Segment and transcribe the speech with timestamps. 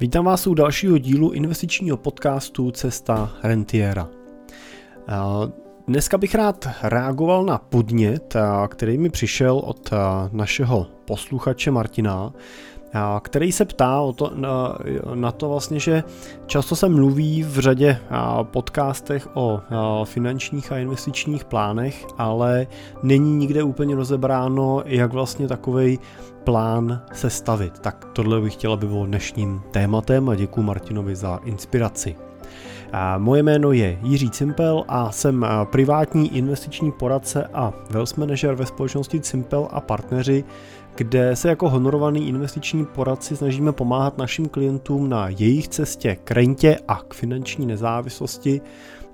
[0.00, 4.08] Vítám vás u dalšího dílu investičního podcastu Cesta rentiera.
[5.88, 8.36] Dneska bych rád reagoval na podnět,
[8.68, 9.90] který mi přišel od
[10.32, 12.32] našeho posluchače Martina,
[13.22, 14.78] který se ptá o to, na,
[15.14, 16.04] na to vlastně, že
[16.46, 17.98] často se mluví v řadě
[18.42, 19.60] podcastech o
[20.04, 22.66] finančních a investičních plánech, ale
[23.02, 25.98] není nikde úplně rozebráno, jak vlastně takový
[26.44, 27.78] plán sestavit.
[27.78, 32.16] Tak tohle bych chtěla by bylo dnešním tématem a děkuji Martinovi za inspiraci.
[33.18, 39.20] Moje jméno je Jiří Cimpel a jsem privátní investiční poradce a wealth manager ve společnosti
[39.20, 40.44] Cimpel a partneři,
[40.96, 46.78] kde se jako honorovaný investiční poradci snažíme pomáhat našim klientům na jejich cestě k rentě
[46.88, 48.60] a k finanční nezávislosti,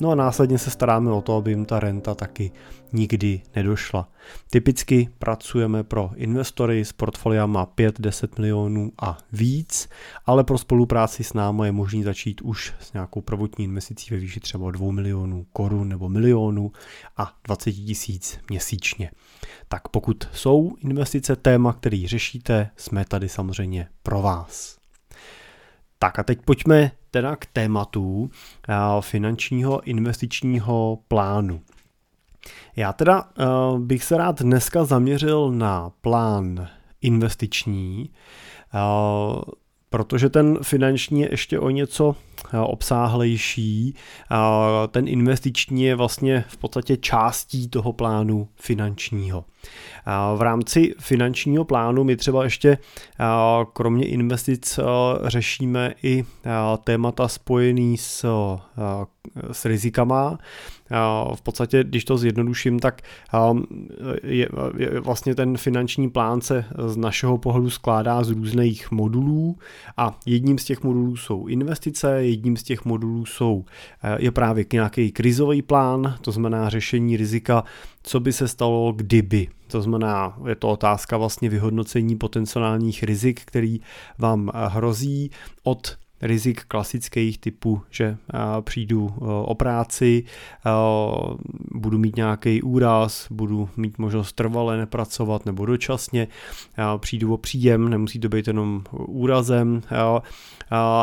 [0.00, 2.52] no a následně se staráme o to, aby jim ta renta taky
[2.92, 4.08] nikdy nedošla.
[4.50, 9.88] Typicky pracujeme pro investory s portfoliama 5-10 milionů a víc,
[10.26, 14.40] ale pro spolupráci s námi je možný začít už s nějakou prvotní investicí ve výši
[14.40, 16.72] třeba 2 milionů korun nebo milionů
[17.16, 19.10] a 20 tisíc měsíčně.
[19.68, 24.76] Tak pokud jsou investice téma, který řešíte, jsme tady samozřejmě pro vás.
[25.98, 28.30] Tak a teď pojďme teda k tématu
[29.00, 31.60] finančního investičního plánu.
[32.76, 36.68] Já teda uh, bych se rád dneska zaměřil na plán
[37.02, 38.10] investiční,
[38.74, 39.42] uh,
[39.90, 42.16] protože ten finanční je ještě o něco
[42.66, 43.94] obsáhlejší.
[44.90, 49.44] Ten investiční je vlastně v podstatě částí toho plánu finančního.
[50.36, 52.78] V rámci finančního plánu my třeba ještě
[53.72, 54.80] kromě investic
[55.24, 56.24] řešíme i
[56.84, 58.26] témata spojený s,
[59.52, 60.38] s rizikama.
[61.34, 63.02] V podstatě, když to zjednoduším, tak
[64.22, 69.58] je, je vlastně ten finanční plán se z našeho pohledu skládá z různých modulů
[69.96, 73.64] a jedním z těch modulů jsou investice, jedním z těch modulů jsou,
[74.18, 77.64] je právě nějaký krizový plán, to znamená řešení rizika
[78.08, 79.48] co by se stalo, kdyby.
[79.66, 83.80] To znamená, je to otázka vlastně vyhodnocení potenciálních rizik, který
[84.18, 85.30] vám hrozí
[85.62, 88.16] od rizik klasických typů, že
[88.60, 90.24] přijdu o práci,
[91.74, 96.28] budu mít nějaký úraz, budu mít možnost trvale nepracovat nebo dočasně,
[96.98, 99.82] přijdu o příjem, nemusí to být jenom úrazem,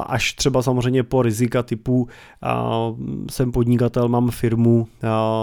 [0.06, 2.07] až třeba samozřejmě po rizika typu
[3.31, 4.88] jsem podnikatel, mám firmu,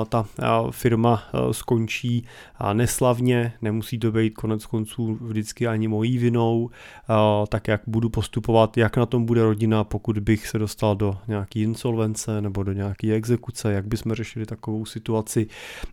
[0.09, 0.27] ta
[0.71, 1.23] firma
[1.53, 2.27] skončí
[2.73, 6.71] neslavně, nemusí to být konec konců vždycky ani mojí vinou,
[7.49, 11.63] tak jak budu postupovat, jak na tom bude rodina, pokud bych se dostal do nějaký
[11.63, 15.47] insolvence nebo do nějaké exekuce, jak bychom řešili takovou situaci,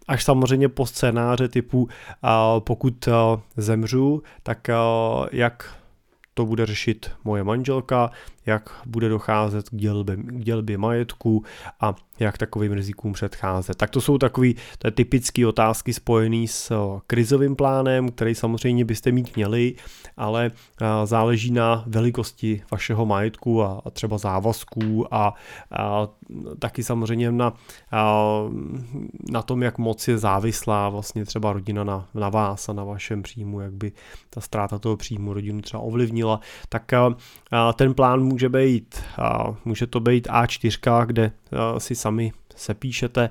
[0.07, 1.87] až samozřejmě po scénáře typu
[2.59, 3.09] pokud
[3.57, 4.67] zemřu, tak
[5.31, 5.75] jak
[6.33, 8.11] to bude řešit moje manželka,
[8.47, 11.43] jak bude docházet k dělbě, k dělbě majetku
[11.81, 13.77] a jak takovým rizikům předcházet.
[13.77, 14.49] Tak to jsou takové
[14.93, 19.75] typické otázky spojené s eh, krizovým plánem, který samozřejmě byste mít měli,
[20.17, 25.33] ale eh, záleží na velikosti vašeho majetku a, a třeba závazků a,
[25.71, 26.07] a
[26.59, 27.53] taky samozřejmě na,
[27.91, 28.23] a,
[29.31, 33.23] na tom, jak moc je závislá vlastně třeba rodina na, na vás a na vašem
[33.23, 33.91] příjmu, jak by
[34.29, 37.15] ta ztráta toho příjmu rodinu třeba ovlivnila, tak a,
[37.51, 39.03] a ten plán může být,
[39.65, 41.31] může to být A4, kde
[41.77, 43.29] si sami sepíšete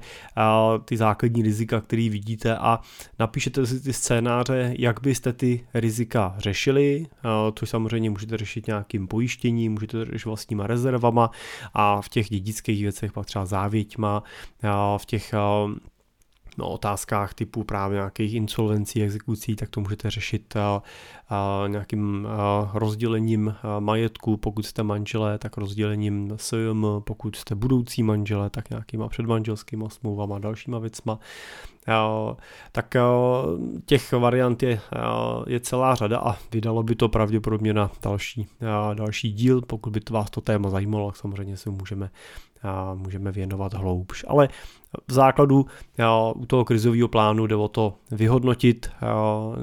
[0.85, 2.81] ty základní rizika, který vidíte a
[3.19, 7.07] napíšete si ty scénáře, jak byste ty rizika řešili,
[7.55, 11.31] To samozřejmě můžete řešit nějakým pojištěním, můžete řešit vlastníma rezervama
[11.75, 14.23] a v těch dědických věcech pak třeba závěťma,
[14.97, 15.35] v těch
[16.59, 22.71] no, otázkách typu právě nějakých insolvencí, exekucí, tak to můžete řešit uh, uh, nějakým uh,
[22.75, 29.09] rozdělením uh, majetku, pokud jste manželé, tak rozdělením SJM, pokud jste budoucí manželé, tak nějakýma
[29.09, 31.19] předmanželskýma smlouvama a dalšíma věcma.
[31.89, 32.37] Uh,
[32.73, 37.91] tak uh, těch variant je, uh, je celá řada a vydalo by to pravděpodobně na
[38.03, 38.47] další,
[38.95, 42.11] další díl, pokud by to vás to téma zajímalo, tak samozřejmě se můžeme
[42.95, 44.25] můžeme věnovat hloubš.
[44.29, 44.49] Ale
[45.09, 45.67] v základu
[46.35, 48.91] u toho krizového plánu jde o to vyhodnotit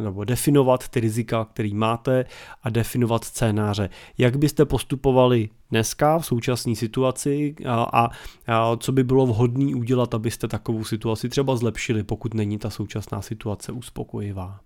[0.04, 2.26] nebo definovat ty rizika, který máte
[2.64, 3.90] a definovat scénáře.
[4.18, 8.10] Jak byste postupovali dneska v současné situaci a, a,
[8.48, 13.22] a co by bylo vhodné udělat, abyste takovou situaci třeba zlepšili, pokud není ta současná
[13.22, 14.60] situace uspokojivá.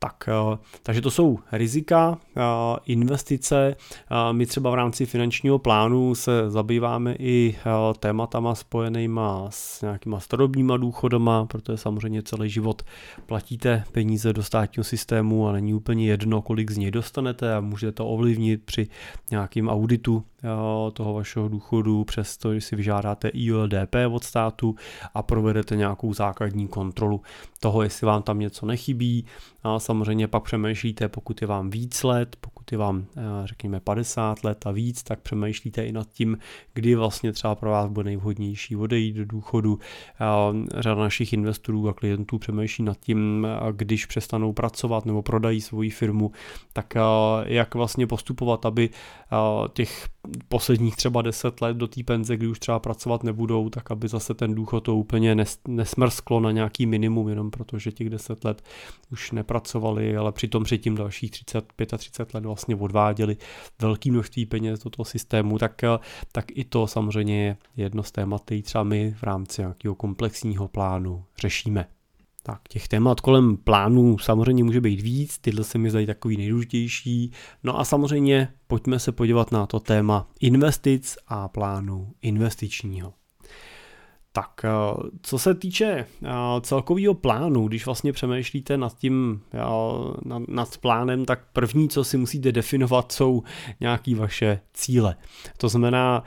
[0.00, 2.40] Tak, eh, takže to jsou rizika, eh,
[2.86, 3.76] investice.
[4.10, 7.56] Eh, my třeba v rámci finančního plánu se zabýváme i
[8.00, 12.82] tématama spojenýma s nějakýma starobníma důchodama, protože samozřejmě celý život
[13.26, 17.92] platíte peníze do státního systému a není úplně jedno, kolik z něj dostanete a můžete
[17.92, 18.88] to ovlivnit při
[19.30, 20.24] nějakým auditu
[20.92, 24.74] toho vašeho důchodu, přesto, že si vyžádáte ILDP od státu
[25.14, 27.20] a provedete nějakou základní kontrolu
[27.60, 29.24] toho, jestli vám tam něco nechybí.
[29.88, 34.66] Samozřejmě pak přemýšlíte, pokud je vám víc let, pokud je vám, eh, řekněme, 50 let
[34.66, 36.38] a víc, tak přemýšlíte i nad tím,
[36.74, 39.78] kdy vlastně třeba pro vás bude nejvhodnější odejít do důchodu.
[40.78, 46.32] Řada našich investorů a klientů přemýšlí nad tím, když přestanou pracovat nebo prodají svoji firmu,
[46.72, 46.94] tak
[47.44, 48.90] jak vlastně postupovat, aby
[49.72, 50.08] těch
[50.48, 54.34] posledních třeba 10 let do té penze, kdy už třeba pracovat nebudou, tak aby zase
[54.34, 55.36] ten důchod to úplně
[55.68, 58.62] nesmrsklo na nějaký minimum, jenom protože těch 10 let
[59.12, 61.64] už nepracovali, ale přitom předtím dalších 30,
[61.98, 63.36] 35 let vlastně odváděli
[63.80, 65.82] velké množství peněz do toho systému, tak,
[66.32, 70.68] tak i to samozřejmě je jedno z témat, který třeba my v rámci nějakého komplexního
[70.68, 71.88] plánu řešíme.
[72.42, 77.32] Tak těch témat kolem plánů samozřejmě může být víc, tyhle se mi zdají takový nejdůležitější.
[77.64, 83.14] No a samozřejmě pojďme se podívat na to téma investic a plánu investičního.
[84.32, 84.68] Tak eh,
[85.22, 86.28] co se týče eh,
[86.60, 89.58] celkového plánu, když vlastně přemýšlíte nad tím, eh,
[90.48, 93.42] nad plánem, tak první, co si musíte definovat, jsou
[93.80, 95.16] nějaké vaše cíle.
[95.56, 96.24] To znamená,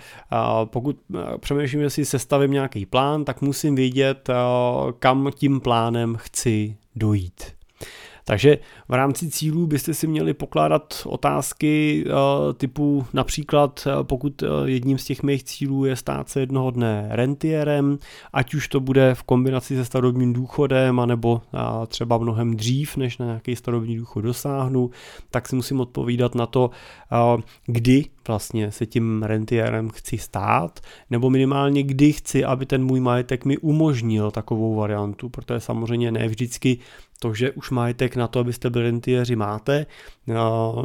[0.65, 0.97] pokud
[1.39, 4.29] přemýšlím, jestli sestavím nějaký plán, tak musím vědět,
[4.99, 7.43] kam tím plánem chci dojít.
[8.25, 8.57] Takže
[8.89, 12.13] v rámci cílů byste si měli pokládat otázky uh,
[12.53, 17.07] typu například, uh, pokud uh, jedním z těch mých cílů je stát se jednoho dne
[17.09, 17.97] rentierem,
[18.33, 21.41] ať už to bude v kombinaci se starobním důchodem, anebo
[21.87, 24.89] třeba mnohem dřív, než na nějaký starobní důchod dosáhnu,
[25.29, 26.69] tak si musím odpovídat na to,
[27.65, 30.79] kdy vlastně se tím rentierem chci stát,
[31.09, 36.27] nebo minimálně kdy chci, aby ten můj majetek mi umožnil takovou variantu, protože samozřejmě ne
[36.27, 36.77] vždycky
[37.19, 39.85] to, že už majetek na to, abyste byli rentieři máte,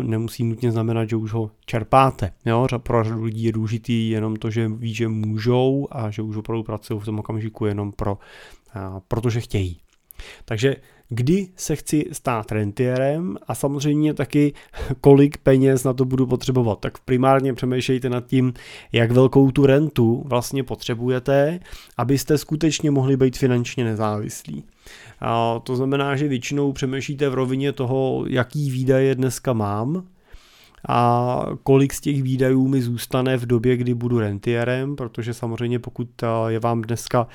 [0.03, 2.33] nemusí nutně znamenat, že už ho čerpáte.
[2.44, 2.67] Jo?
[2.79, 6.62] Pro řadu lidí je důležitý jenom to, že ví, že můžou a že už opravdu
[6.62, 8.19] pracují v tom okamžiku jenom pro,
[9.09, 9.81] protože chtějí.
[10.44, 10.77] Takže
[11.08, 14.53] kdy se chci stát rentierem a samozřejmě taky
[15.00, 16.81] kolik peněz na to budu potřebovat.
[16.81, 18.53] Tak primárně přemýšlejte nad tím,
[18.93, 21.61] jak velkou tu rentu vlastně potřebujete,
[21.97, 24.64] abyste skutečně mohli být finančně nezávislí.
[25.20, 30.06] A to znamená, že většinou přemýšlíte v rovině toho, jaký výdaje dneska mám,
[30.88, 36.09] a kolik z těch výdajů mi zůstane v době, kdy budu rentierem, protože samozřejmě pokud
[36.49, 37.26] je vám dneska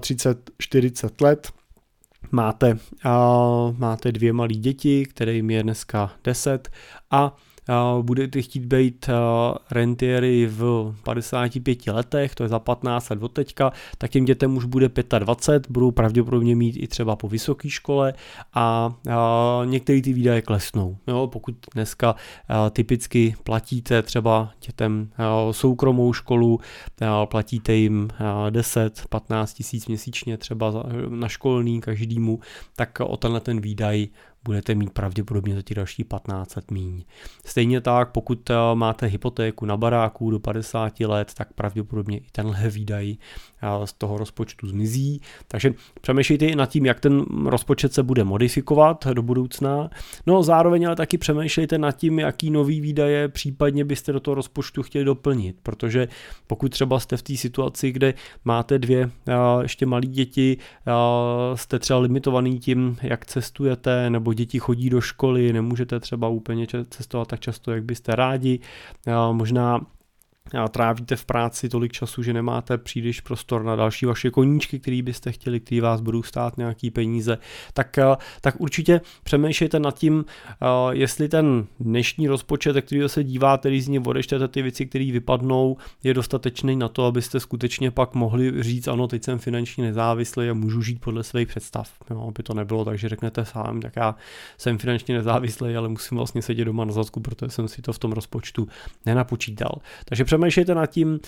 [0.00, 1.52] 35, 40 let,
[2.32, 6.68] máte, uh, máte dvě malé děti, kterým je dneska 10
[7.10, 7.36] a
[8.02, 9.10] budete chtít být
[9.70, 14.64] rentiery v 55 letech, to je za 15 let od teďka, tak těm dětem už
[14.64, 18.14] bude 25, budou pravděpodobně mít i třeba po vysoké škole
[18.54, 18.94] a
[19.64, 20.96] některé ty výdaje klesnou.
[21.06, 22.14] Jo, pokud dneska
[22.70, 25.10] typicky platíte třeba dětem
[25.50, 26.60] soukromou školu,
[27.24, 28.08] platíte jim
[28.50, 32.40] 10-15 tisíc měsíčně třeba na školný každému,
[32.76, 34.06] tak o tenhle ten výdaj
[34.44, 37.04] budete mít pravděpodobně za těch další 15 let míň.
[37.46, 42.68] Stejně tak, pokud eh, máte hypotéku na baráku do 50 let, tak pravděpodobně i tenhle
[42.68, 43.16] výdaj
[43.84, 45.20] z toho rozpočtu zmizí.
[45.48, 49.90] Takže přemýšlejte i nad tím, jak ten rozpočet se bude modifikovat do budoucna.
[50.26, 54.82] No zároveň ale taky přemýšlejte nad tím, jaký nový výdaje případně byste do toho rozpočtu
[54.82, 56.08] chtěli doplnit, protože
[56.46, 58.14] pokud třeba jste v té situaci, kde
[58.44, 59.10] máte dvě
[59.62, 60.56] ještě malé děti,
[61.54, 67.28] jste třeba limitovaný tím, jak cestujete nebo děti chodí do školy, nemůžete třeba úplně cestovat
[67.28, 68.60] tak často, jak byste rádi.
[69.32, 69.80] Možná
[70.70, 75.32] trávíte v práci tolik času, že nemáte příliš prostor na další vaše koníčky, který byste
[75.32, 77.38] chtěli, který vás budou stát nějaký peníze,
[77.74, 83.68] tak, eh, tak určitě přemýšlejte nad tím, eh, jestli ten dnešní rozpočet, který se díváte,
[83.68, 88.14] když z něj odečtete ty věci, které vypadnou, je dostatečný na to, abyste skutečně pak
[88.14, 91.90] mohli říct, ano, teď jsem finančně nezávislý a můžu žít podle svých představ.
[92.10, 94.14] No, aby to nebylo tak, že řeknete sám, tak já
[94.58, 97.98] jsem finančně nezávislý, ale musím vlastně sedět doma na zadku, protože jsem si to v
[97.98, 98.68] tom rozpočtu
[99.06, 99.72] nenapočítal.
[100.04, 100.24] Takže
[100.74, 101.20] nad tím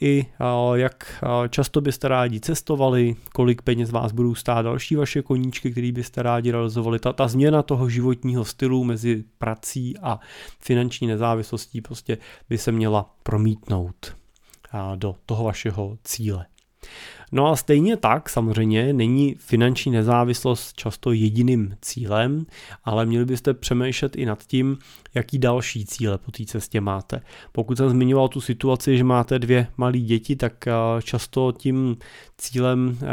[0.00, 0.26] i
[0.74, 6.22] jak často byste rádi cestovali, kolik peněz vás budou stát další vaše koníčky, které byste
[6.22, 6.98] rádi realizovali.
[6.98, 10.20] Ta, ta změna toho životního stylu mezi prací a
[10.58, 14.16] finanční nezávislostí prostě by se měla promítnout
[14.96, 16.46] do toho vašeho cíle.
[17.32, 22.46] No a stejně tak samozřejmě není finanční nezávislost často jediným cílem,
[22.84, 24.78] ale měli byste přemýšlet i nad tím,
[25.14, 27.20] jaký další cíle po té cestě máte.
[27.52, 30.72] Pokud jsem zmiňoval tu situaci, že máte dvě malé děti, tak eh,
[31.02, 31.96] často tím
[32.38, 33.06] cílem eh,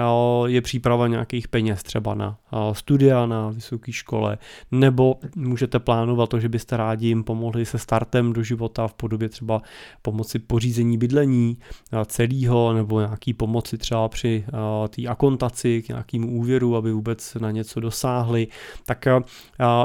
[0.46, 4.38] je příprava nějakých peněz, třeba na eh, studia na vysoké škole,
[4.72, 9.30] nebo můžete plánovat to, že byste rádi jim pomohli se startem do života v podobě
[9.30, 9.62] třeba
[10.02, 11.58] pomoci pořízení bydlení
[12.06, 14.46] celého, nebo nějaký pomoci třeba při
[14.90, 18.48] té akontaci k nějakému úvěru, aby vůbec na něco dosáhli,
[18.86, 19.06] tak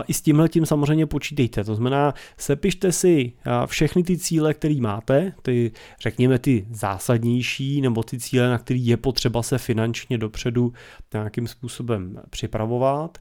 [0.08, 1.64] i s tímhle tím samozřejmě počítejte.
[1.64, 3.32] To znamená, sepište si
[3.66, 8.96] všechny ty cíle, které máte, ty řekněme ty zásadnější, nebo ty cíle, na který je
[8.96, 10.72] potřeba se finančně dopředu
[11.14, 13.18] nějakým způsobem připravovat.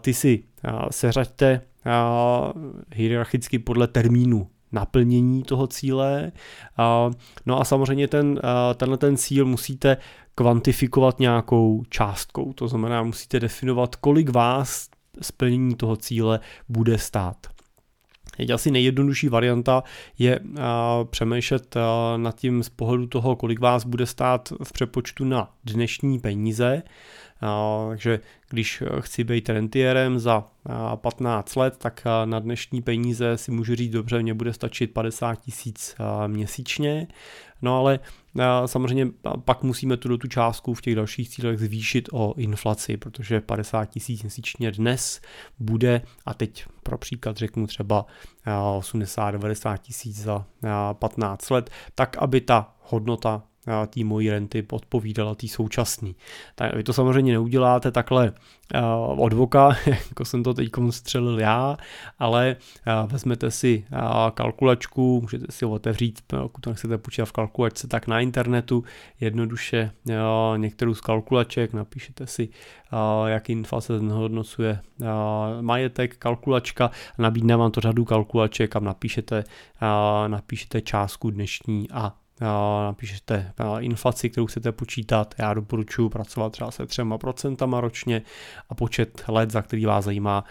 [0.00, 0.44] Ty si
[0.90, 1.60] seřaďte
[2.92, 6.32] hierarchicky podle termínu naplnění toho cíle.
[7.46, 8.40] No a samozřejmě ten,
[8.74, 9.96] tenhle ten cíl musíte
[10.34, 12.52] kvantifikovat nějakou částkou.
[12.52, 14.88] To znamená, musíte definovat, kolik vás
[15.22, 17.36] splnění toho cíle bude stát.
[18.36, 19.82] Teď asi nejjednodušší varianta
[20.18, 20.56] je uh,
[21.10, 21.82] přemýšlet uh,
[22.16, 26.82] nad tím z pohledu toho, kolik vás bude stát v přepočtu na dnešní peníze.
[27.88, 28.20] Takže
[28.50, 30.44] když chci být rentierem za
[30.96, 35.96] 15 let, tak na dnešní peníze si můžu říct, dobře, mě bude stačit 50 tisíc
[36.26, 37.06] měsíčně.
[37.62, 37.98] No ale
[38.66, 39.06] samozřejmě
[39.44, 44.22] pak musíme tu, tu částku v těch dalších cílech zvýšit o inflaci, protože 50 tisíc
[44.22, 45.20] měsíčně dnes
[45.58, 48.06] bude, a teď pro příklad řeknu třeba
[48.78, 50.46] 80-90 tisíc za
[50.92, 53.42] 15 let, tak aby ta hodnota
[53.86, 56.12] té mojí renty odpovídala té současné.
[56.54, 58.32] Tak vy to samozřejmě neuděláte takhle
[59.16, 61.76] od voka, jako jsem to teď střelil já,
[62.18, 62.56] ale
[63.06, 63.84] vezmete si
[64.34, 68.84] kalkulačku, můžete si otevřít, pokud to nechcete počítat v kalkulačce, tak na internetu
[69.20, 69.90] jednoduše
[70.56, 72.48] některou z kalkulaček, napíšete si,
[73.26, 74.80] jak inflace znehodnocuje
[75.60, 79.44] majetek, kalkulačka, nabídne vám to řadu kalkulaček, kam napíšete,
[80.26, 82.14] napíšete částku dnešní a
[82.86, 85.34] napíšete inflaci, kterou chcete počítat.
[85.38, 88.22] Já doporučuji pracovat třeba se třema procentama ročně
[88.68, 90.44] a počet let, za který vás zajímá,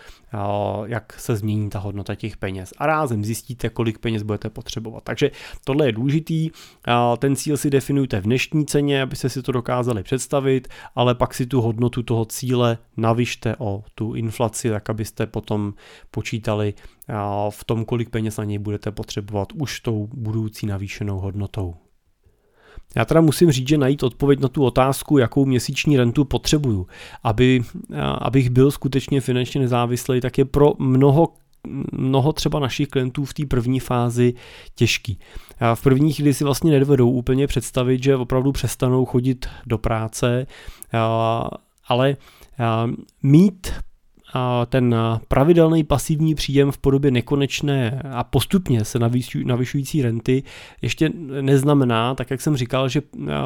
[0.85, 2.73] jak se změní ta hodnota těch peněz.
[2.77, 5.03] A rázem zjistíte, kolik peněz budete potřebovat.
[5.03, 5.31] Takže
[5.63, 6.49] tohle je důležitý.
[7.17, 11.45] Ten cíl si definujte v dnešní ceně, abyste si to dokázali představit, ale pak si
[11.45, 15.73] tu hodnotu toho cíle navyšte o tu inflaci, tak abyste potom
[16.11, 16.73] počítali
[17.49, 21.75] v tom, kolik peněz na něj budete potřebovat už tou budoucí navýšenou hodnotou.
[22.95, 26.87] Já teda musím říct, že najít odpověď na tu otázku, jakou měsíční rentu potřebuju,
[27.23, 27.61] aby,
[28.17, 31.27] abych byl skutečně finančně nezávislý, tak je pro mnoho
[31.91, 34.33] mnoho třeba našich klientů v té první fázi
[34.75, 35.19] těžký.
[35.75, 40.47] V první chvíli si vlastně nedovedou úplně představit, že opravdu přestanou chodit do práce,
[41.87, 42.17] ale
[43.23, 43.73] mít
[44.65, 44.95] ten
[45.27, 48.99] pravidelný pasivní příjem v podobě nekonečné a postupně se
[49.45, 50.43] navyšující renty
[50.81, 51.09] ještě
[51.41, 53.01] neznamená, tak jak jsem říkal, že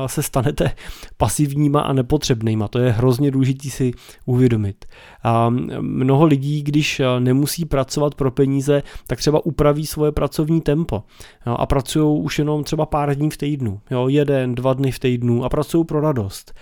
[0.06, 0.72] se stanete
[1.18, 2.68] pasivníma a nepotřebnýma.
[2.68, 3.92] To je hrozně důležité si
[4.26, 4.86] uvědomit.
[5.24, 5.50] A
[5.80, 11.04] mnoho lidí, když nemusí pracovat pro peníze, tak třeba upraví svoje pracovní tempo
[11.46, 15.44] a pracují už jenom třeba pár dní v týdnu, jo, jeden, dva dny v týdnu
[15.44, 16.54] a pracují pro radost.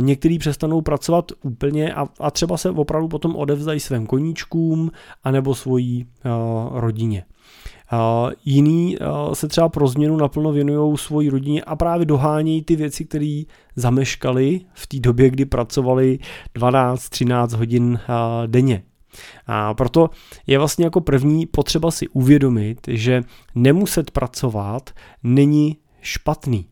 [0.00, 4.90] Někteří přestanou pracovat úplně a, a třeba se opravdu potom odevzdají svým koníčkům
[5.24, 7.24] anebo svojí uh, rodině.
[7.92, 12.76] Uh, jiný uh, se třeba pro změnu naplno věnují svojí rodině a právě dohánějí ty
[12.76, 13.42] věci, které
[13.76, 16.18] zameškali v té době, kdy pracovali
[16.54, 18.82] 12-13 hodin uh, denně.
[19.46, 20.10] A proto
[20.46, 23.22] je vlastně jako první potřeba si uvědomit, že
[23.54, 24.90] nemuset pracovat
[25.22, 26.66] není špatný.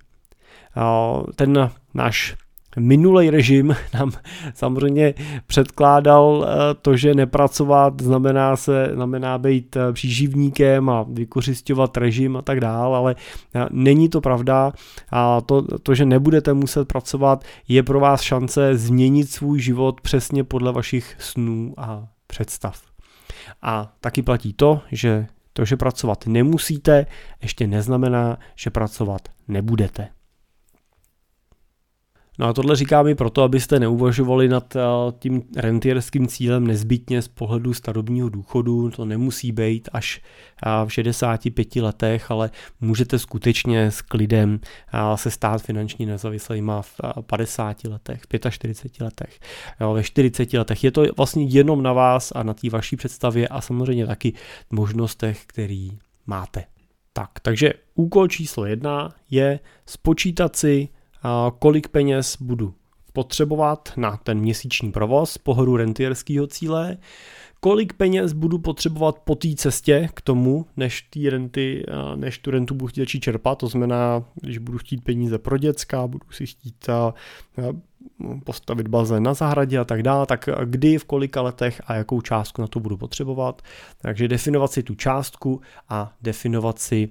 [1.36, 2.36] Ten náš
[2.78, 4.12] minulý režim nám
[4.54, 5.14] samozřejmě
[5.46, 12.42] předkládal eh, to, že nepracovat znamená se, znamená být eh, příživníkem a vykořišťovat režim a
[12.42, 13.14] tak dál, ale
[13.54, 14.72] eh, není to pravda
[15.10, 20.44] a to, to, že nebudete muset pracovat, je pro vás šance změnit svůj život přesně
[20.44, 22.82] podle vašich snů a představ.
[23.62, 27.06] A taky platí to, že to, že pracovat nemusíte,
[27.42, 30.08] ještě neznamená, že pracovat nebudete.
[32.38, 34.80] No a tohle říkám i proto, abyste neuvažovali nad eh,
[35.18, 38.90] tím rentierským cílem nezbytně z pohledu starobního důchodu.
[38.90, 40.20] To nemusí být až
[40.66, 42.50] eh, v 65 letech, ale
[42.80, 44.60] můžete skutečně s klidem
[44.94, 49.40] eh, se stát finančně nezávislýma v 50 letech, 45 letech,
[49.80, 50.84] jo, ve 40 letech.
[50.84, 54.32] Je to vlastně jenom na vás a na té vaší představě a samozřejmě taky
[54.70, 55.90] možnostech, který
[56.26, 56.64] máte.
[57.12, 60.88] Tak, takže úkol číslo jedna je spočítat si
[61.58, 62.74] kolik peněz budu
[63.12, 66.96] potřebovat na ten měsíční provoz pohodu rentierského cíle,
[67.60, 72.74] kolik peněz budu potřebovat po té cestě k tomu, než, tý renty, než tu rentu
[72.74, 76.88] budu chtít čerpat, to znamená, když budu chtít peníze pro děcka, budu si chtít
[78.44, 82.62] postavit bazén na zahradě a tak dále, tak kdy, v kolika letech a jakou částku
[82.62, 83.62] na to budu potřebovat.
[84.02, 87.08] Takže definovat si tu částku a definovat si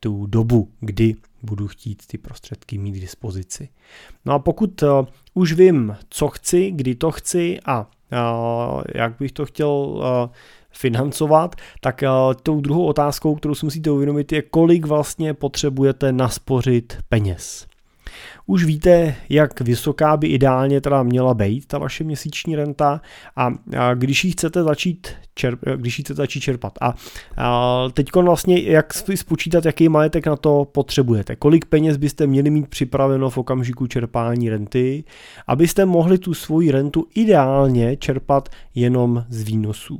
[0.00, 3.68] tu dobu, kdy budu chtít ty prostředky mít k dispozici.
[4.24, 4.84] No a pokud
[5.34, 7.90] už vím, co chci, kdy to chci a
[8.94, 10.02] jak bych to chtěl
[10.70, 12.02] financovat, tak
[12.42, 17.66] tou druhou otázkou, kterou si musíte uvědomit, je, kolik vlastně potřebujete naspořit peněz.
[18.46, 23.00] Už víte, jak vysoká by ideálně teda měla být ta vaše měsíční renta
[23.36, 23.50] a,
[23.94, 26.72] když ji chcete začít, čerp, když ji chcete začít čerpat.
[26.80, 26.94] A,
[27.36, 31.36] a teď vlastně, jak si spočítat, jaký majetek na to potřebujete.
[31.36, 35.04] Kolik peněz byste měli mít připraveno v okamžiku čerpání renty,
[35.46, 39.98] abyste mohli tu svoji rentu ideálně čerpat jenom z výnosů.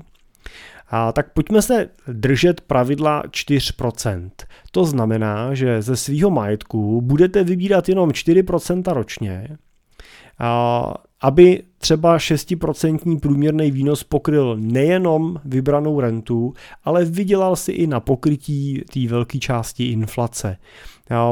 [0.95, 4.31] A tak pojďme se držet pravidla 4%.
[4.71, 9.57] To znamená, že ze svého majetku budete vybírat jenom 4% ročně,
[11.21, 18.83] aby třeba 6% průměrný výnos pokryl nejenom vybranou rentu, ale vydělal si i na pokrytí
[18.93, 20.57] té velké části inflace.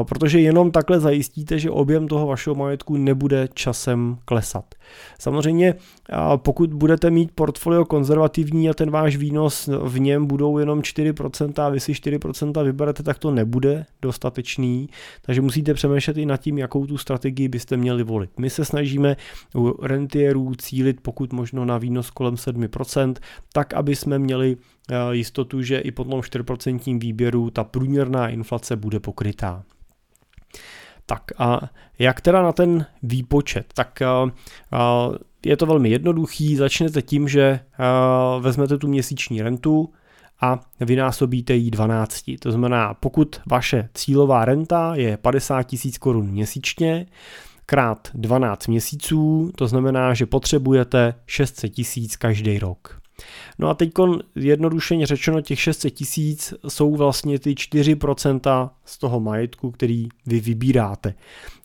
[0.09, 4.75] Protože jenom takhle zajistíte, že objem toho vašeho majetku nebude časem klesat.
[5.19, 5.75] Samozřejmě,
[6.35, 11.69] pokud budete mít portfolio konzervativní a ten váš výnos v něm budou jenom 4% a
[11.69, 14.89] vy si 4% vyberete, tak to nebude dostatečný,
[15.21, 18.29] takže musíte přemýšlet i nad tím, jakou tu strategii byste měli volit.
[18.39, 19.17] My se snažíme
[19.55, 23.13] u rentierů cílit pokud možno na výnos kolem 7%,
[23.53, 24.57] tak aby jsme měli
[25.11, 29.63] jistotu, že i po tom 4% výběru ta průměrná inflace bude pokrytá.
[31.05, 31.61] Tak a
[31.99, 33.65] jak teda na ten výpočet?
[33.73, 33.99] Tak
[35.45, 37.59] je to velmi jednoduchý, začnete tím, že
[38.39, 39.93] vezmete tu měsíční rentu
[40.41, 42.23] a vynásobíte ji 12.
[42.39, 47.05] To znamená, pokud vaše cílová renta je 50 tisíc korun měsíčně,
[47.65, 53.00] krát 12 měsíců, to znamená, že potřebujete 600 tisíc každý rok.
[53.59, 53.91] No a teď
[54.35, 61.13] jednodušeně řečeno těch 600 tisíc jsou vlastně ty 4% z toho majetku, který vy vybíráte.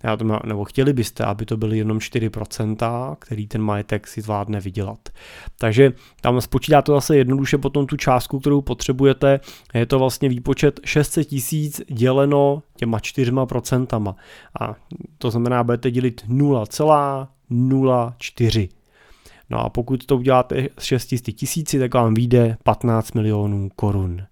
[0.02, 4.20] Já to má, nebo chtěli byste, aby to byly jenom 4%, který ten majetek si
[4.20, 5.08] zvládne vydělat.
[5.58, 9.40] Takže tam spočítáte zase jednoduše potom tu částku, kterou potřebujete.
[9.74, 14.14] Je to vlastně výpočet 600 tisíc děleno těma 4%.
[14.60, 14.74] A
[15.18, 18.68] to znamená, budete dělit 0,04.
[19.50, 24.22] No a pokud to uděláte s 600 tisíci, tak vám vyjde 15 milionů korun.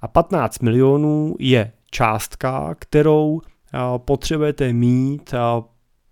[0.00, 3.40] A 15 milionů je částka, kterou
[3.98, 5.34] potřebujete mít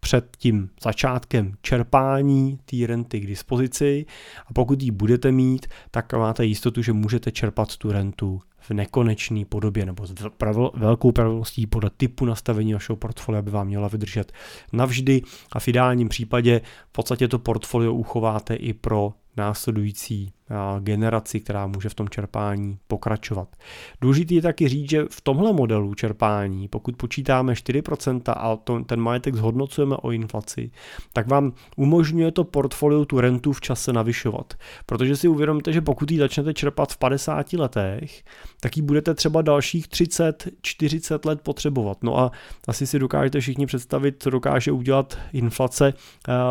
[0.01, 4.07] před tím začátkem čerpání té renty k dispozici
[4.47, 9.45] a pokud ji budete mít, tak máte jistotu, že můžete čerpat tu rentu v nekonečné
[9.45, 10.15] podobě nebo s
[10.75, 14.33] velkou pravidelností podle typu nastavení vašeho portfolia by vám měla vydržet
[14.73, 15.23] navždy.
[15.53, 20.33] A v ideálním případě v podstatě to portfolio uchováte i pro následující
[20.81, 23.49] generaci, která může v tom čerpání pokračovat.
[24.01, 29.01] Důležité je taky říct, že v tomhle modelu čerpání, pokud počítáme 4% a to, ten
[29.01, 30.71] majetek zhodnocujeme o inflaci,
[31.13, 34.55] tak vám umožňuje to portfolio tu rentu v čase navyšovat.
[34.87, 38.23] Protože si uvědomíte, že pokud ji začnete čerpat v 50 letech,
[38.61, 41.99] tak ji budete třeba dalších 30-40 let potřebovat.
[42.03, 42.31] No a
[42.69, 45.95] asi si dokážete všichni představit, co dokáže udělat inflace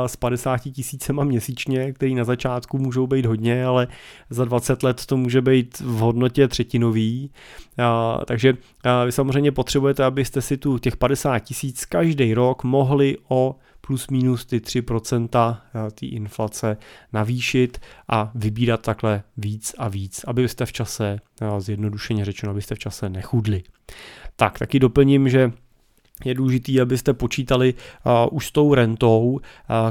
[0.05, 3.87] s 50 tisícema měsíčně, který na začátku můžou být hodně, ale
[4.29, 7.31] za 20 let to může být v hodnotě třetinový.
[7.77, 13.17] A, takže a vy samozřejmě potřebujete, abyste si tu těch 50 tisíc každý rok mohli
[13.27, 13.55] o
[13.89, 15.57] plus minus ty 3%
[15.91, 16.77] té inflace
[17.13, 21.19] navýšit a vybírat takhle víc a víc, abyste v čase,
[21.57, 23.63] zjednodušeně řečeno, abyste v čase nechudli.
[24.35, 25.51] Tak, taky doplním, že
[26.25, 29.39] je důležitý, abyste počítali uh, už s tou rentou, uh,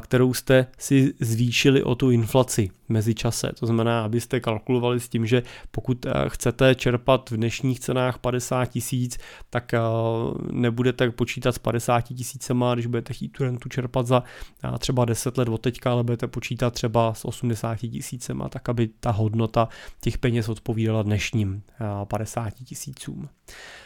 [0.00, 3.52] kterou jste si zvýšili o tu inflaci mezi čase.
[3.60, 8.64] To znamená, abyste kalkulovali s tím, že pokud uh, chcete čerpat v dnešních cenách 50
[8.64, 9.18] tisíc,
[9.50, 14.22] tak uh, nebudete počítat s 50 tisícema, když budete chtít tu rentu čerpat za
[14.64, 18.88] uh, třeba 10 let od teďka, ale budete počítat třeba s 80 tisícema, tak aby
[19.00, 19.68] ta hodnota
[20.00, 23.28] těch peněz odpovídala dnešním uh, 50 tisícům.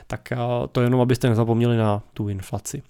[0.07, 0.33] Tak
[0.73, 2.83] to jenom, abyste nezapomněli na tu inflaci.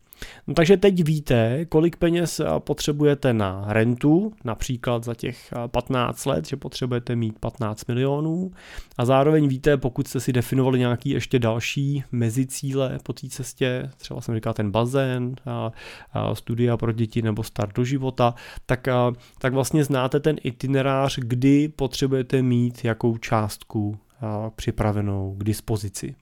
[0.46, 6.56] No takže teď víte, kolik peněz potřebujete na rentu, například za těch 15 let, že
[6.56, 8.50] potřebujete mít 15 milionů
[8.98, 14.20] a zároveň víte, pokud jste si definovali nějaký ještě další mezicíle po té cestě, třeba
[14.20, 15.72] jsem říkal ten bazén, a,
[16.12, 18.34] a studia pro děti nebo start do života,
[18.66, 25.44] tak, a, tak vlastně znáte ten itinerář, kdy potřebujete mít jakou částku a, připravenou k
[25.44, 26.14] dispozici.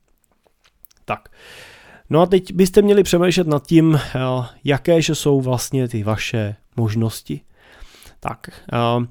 [1.05, 1.29] Tak.
[2.11, 4.19] No a teď byste měli přemýšlet nad tím, eh,
[4.65, 7.41] jaké že jsou vlastně ty vaše možnosti.
[8.21, 9.07] Tak, eh,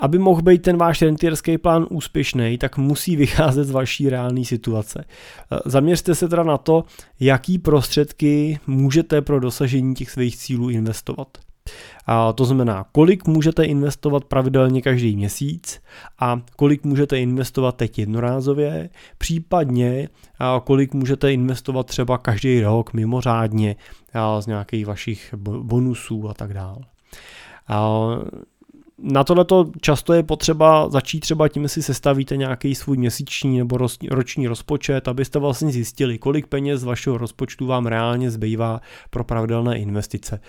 [0.00, 5.04] aby mohl být ten váš rentierský plán úspěšný, tak musí vycházet z vaší reálné situace.
[5.04, 6.84] Eh, zaměřte se teda na to,
[7.20, 11.38] jaký prostředky můžete pro dosažení těch svých cílů investovat.
[12.06, 15.80] A to znamená, kolik můžete investovat pravidelně každý měsíc
[16.18, 20.08] a kolik můžete investovat teď jednorázově, případně
[20.64, 23.76] kolik můžete investovat třeba každý rok mimořádně
[24.40, 26.78] z nějakých vašich bonusů a tak dále.
[28.98, 33.78] Na tohleto často je potřeba začít třeba tím, si sestavíte nějaký svůj měsíční nebo
[34.10, 39.78] roční rozpočet, abyste vlastně zjistili, kolik peněz z vašeho rozpočtu vám reálně zbývá pro pravidelné
[39.78, 40.40] investice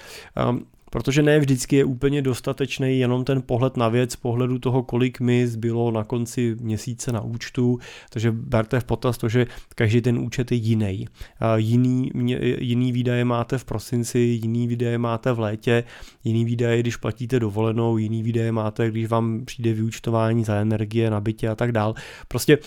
[0.93, 5.47] protože ne vždycky je úplně dostatečný jenom ten pohled na věc, pohledu toho, kolik mi
[5.47, 7.79] zbylo na konci měsíce na účtu,
[8.09, 11.07] takže berte v potaz to, že každý ten účet je jiný.
[11.55, 12.11] Jiný,
[12.59, 15.83] jiný výdaje máte v prosinci, jiný výdaje máte v létě,
[16.23, 21.49] jiný výdaje, když platíte dovolenou, jiný výdaje máte, když vám přijde vyúčtování za energie, nabitě
[21.49, 21.93] a tak dál.
[22.27, 22.57] Prostě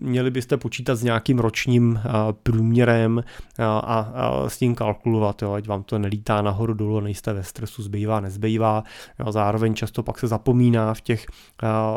[0.00, 2.00] měli byste počítat s nějakým ročním
[2.42, 3.22] průměrem
[3.58, 8.20] a, s tím kalkulovat, jo, ať vám to nelítá nahoru dolů, nejste ve stresu zbývá,
[8.20, 8.84] nezbývá.
[9.18, 11.26] A zároveň často pak se zapomíná v těch,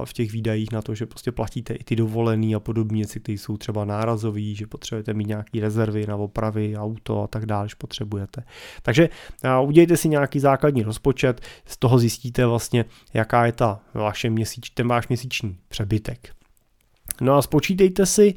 [0.06, 3.38] v těch výdajích na to, že prostě platíte i ty dovolený a podobně věci, které
[3.38, 7.73] jsou třeba nárazový, že potřebujete mít nějaké rezervy na opravy, auto a tak dále, když
[7.73, 8.43] potřebujete.
[8.82, 9.10] Takže
[9.65, 14.88] udějte si nějaký základní rozpočet, z toho zjistíte vlastně, jaká je ta vaše měsíč, ten
[14.88, 16.30] váš měsíční přebytek.
[17.21, 18.36] No a spočítejte si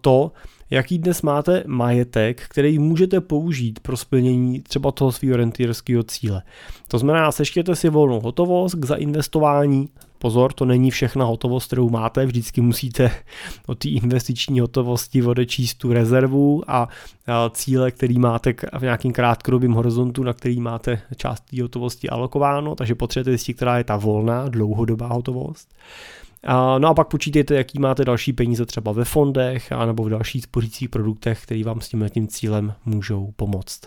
[0.00, 0.32] to,
[0.70, 6.42] jaký dnes máte majetek, který můžete použít pro splnění třeba toho svého rentierského cíle.
[6.88, 9.88] To znamená, seštěte si volnou hotovost k zainvestování,
[10.22, 13.10] Pozor, to není všechna hotovost, kterou máte, vždycky musíte
[13.66, 16.88] od té investiční hotovosti odečíst tu rezervu a
[17.50, 22.94] cíle, který máte v nějakým krátkodobém horizontu, na který máte část té hotovosti alokováno, takže
[22.94, 25.74] potřebujete zjistit, která je ta volná, dlouhodobá hotovost.
[26.78, 30.42] No a pak počítejte, jaký máte další peníze třeba ve fondech a nebo v dalších
[30.42, 33.80] spořících produktech, které vám s tím tím cílem můžou pomoct.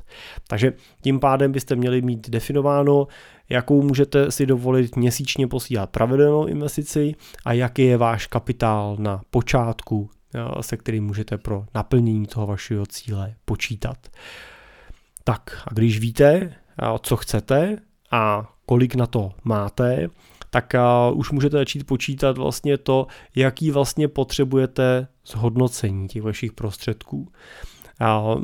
[0.48, 3.08] Takže tím pádem byste měli mít definováno,
[3.50, 10.10] jakou můžete si dovolit měsíčně posílat pravidelnou investici a jaký je váš kapitál na počátku,
[10.62, 13.98] se kterým můžete pro naplnění toho vašeho cíle počítat.
[15.24, 16.54] Tak a když víte,
[17.02, 17.78] co chcete
[18.12, 20.08] a kolik na to máte,
[20.54, 20.74] tak
[21.12, 27.28] uh, už můžete začít počítat vlastně to, jaký vlastně potřebujete zhodnocení těch vašich prostředků.
[28.02, 28.42] Uh,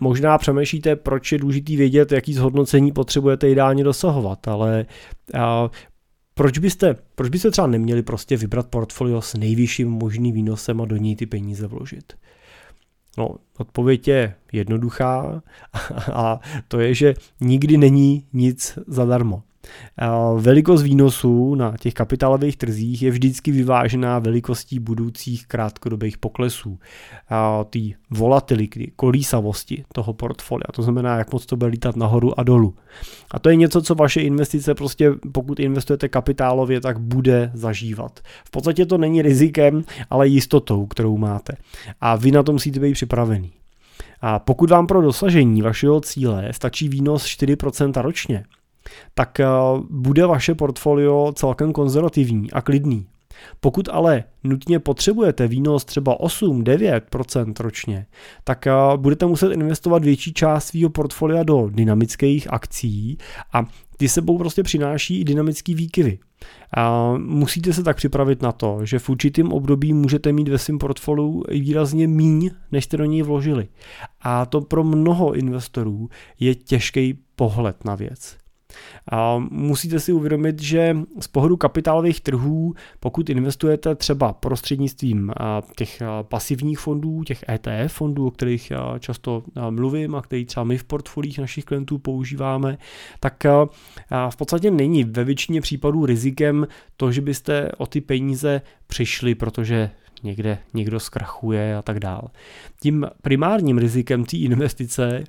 [0.00, 4.86] možná přemýšlíte, proč je důležitý vědět, jaký zhodnocení potřebujete ideálně dosahovat, ale
[5.34, 5.40] uh,
[6.34, 10.96] proč byste, proč byste třeba neměli prostě vybrat portfolio s nejvyšším možným výnosem a do
[10.96, 12.12] něj ty peníze vložit?
[13.18, 15.42] No, odpověď je jednoduchá
[16.12, 19.42] a to je, že nikdy není nic zadarmo.
[20.36, 26.78] Velikost výnosů na těch kapitálových trzích je vždycky vyvážená velikostí budoucích krátkodobých poklesů.
[27.70, 32.74] Ty volatility, kolísavosti toho portfolia, to znamená, jak moc to bude lítat nahoru a dolů.
[33.30, 38.20] A to je něco, co vaše investice prostě, pokud investujete kapitálově, tak bude zažívat.
[38.44, 41.52] V podstatě to není rizikem, ale jistotou, kterou máte.
[42.00, 43.52] A vy na to musíte být připravený.
[44.20, 48.44] A pokud vám pro dosažení vašeho cíle stačí výnos 4% ročně,
[49.14, 49.46] tak eh,
[49.90, 53.06] bude vaše portfolio celkem konzervativní a klidný.
[53.60, 58.06] Pokud ale nutně potřebujete výnos třeba 8-9% ročně,
[58.44, 63.18] tak eh, budete muset investovat větší část svého portfolia do dynamických akcí
[63.52, 63.66] a
[63.96, 66.18] ty sebou prostě přináší i dynamické výkyvy.
[66.76, 70.78] A musíte se tak připravit na to, že v určitém období můžete mít ve svém
[70.78, 73.68] portfoliu výrazně míň, než jste do něj vložili.
[74.20, 76.08] A to pro mnoho investorů
[76.40, 78.41] je těžký pohled na věc.
[79.12, 85.32] A musíte si uvědomit, že z pohledu kapitálových trhů, pokud investujete třeba prostřednictvím
[85.76, 90.84] těch pasivních fondů, těch ETF fondů, o kterých často mluvím a který třeba my v
[90.84, 92.78] portfolích našich klientů používáme,
[93.20, 93.44] tak
[94.30, 99.90] v podstatě není ve většině případů rizikem to, že byste o ty peníze přišli, protože
[100.22, 102.22] někde někdo zkrachuje a tak dále.
[102.80, 105.24] Tím primárním rizikem té investice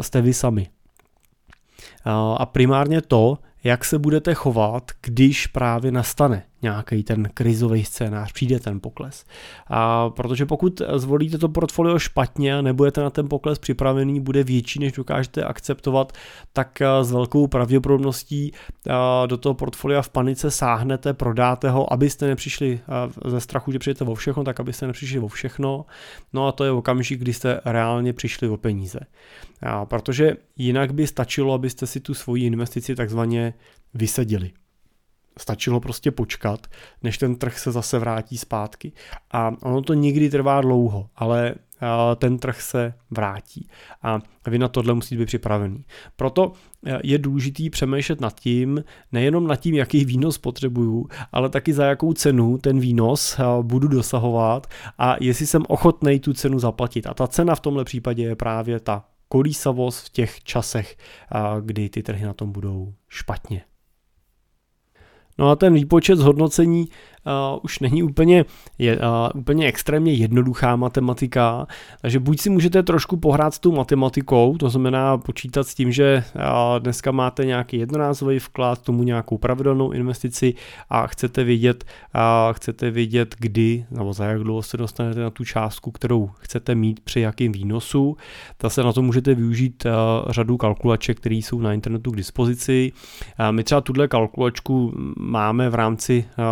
[0.00, 0.66] jste vy sami.
[2.36, 8.60] A primárně to, jak se budete chovat, když právě nastane nějaký ten krizový scénář, přijde
[8.60, 9.24] ten pokles.
[9.66, 14.92] A protože pokud zvolíte to portfolio špatně nebudete na ten pokles připravený, bude větší, než
[14.92, 16.12] dokážete akceptovat,
[16.52, 18.52] tak s velkou pravděpodobností
[19.26, 22.80] do toho portfolia v panice sáhnete, prodáte ho, abyste nepřišli
[23.26, 25.84] ze strachu, že přijete o všechno, tak abyste nepřišli o všechno.
[26.32, 29.00] No a to je okamžik, kdy jste reálně přišli o peníze.
[29.62, 33.54] A protože jinak by stačilo, abyste si tu svoji investici takzvaně
[33.94, 34.50] vyseděli.
[35.38, 36.66] Stačilo prostě počkat,
[37.02, 38.92] než ten trh se zase vrátí zpátky.
[39.30, 41.54] A ono to někdy trvá dlouho, ale
[42.16, 43.68] ten trh se vrátí.
[44.02, 45.84] A vy na tohle musíte být připravený.
[46.16, 46.52] Proto
[47.02, 52.12] je důležitý přemýšlet nad tím, nejenom nad tím, jaký výnos potřebuju, ale taky za jakou
[52.12, 54.66] cenu ten výnos budu dosahovat
[54.98, 57.06] a jestli jsem ochotný tu cenu zaplatit.
[57.06, 60.96] A ta cena v tomhle případě je právě ta kolísavost v těch časech,
[61.60, 63.64] kdy ty trhy na tom budou špatně.
[65.38, 66.88] No a ten výpočet zhodnocení
[67.26, 68.44] uh, už není úplně,
[68.78, 71.66] je, uh, úplně extrémně jednoduchá matematika,
[72.00, 76.24] takže buď si můžete trošku pohrát s tou matematikou, to znamená počítat s tím, že
[76.34, 76.42] uh,
[76.78, 80.54] dneska máte nějaký jednorázový vklad, tomu nějakou pravidelnou investici
[80.90, 85.44] a chcete vědět, uh, chcete vědět, kdy nebo za jak dlouho se dostanete na tu
[85.44, 88.16] částku, kterou chcete mít při jakým výnosu.
[88.68, 92.92] se na to můžete využít uh, řadu kalkulaček, které jsou na internetu k dispozici.
[93.40, 96.44] Uh, my třeba tuhle kalkulačku máme v rámci uh,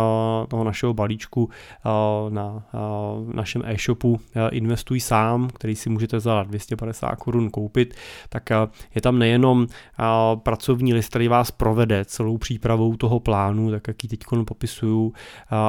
[0.47, 4.19] toho našeho balíčku uh, na uh, našem e-shopu
[4.51, 7.93] Investuj sám, který si můžete za 250 korun koupit,
[8.29, 8.49] tak
[8.95, 9.67] je tam nejenom
[10.35, 15.13] pracovní list, který vás provede celou přípravou toho plánu, tak jak ji teď popisuju,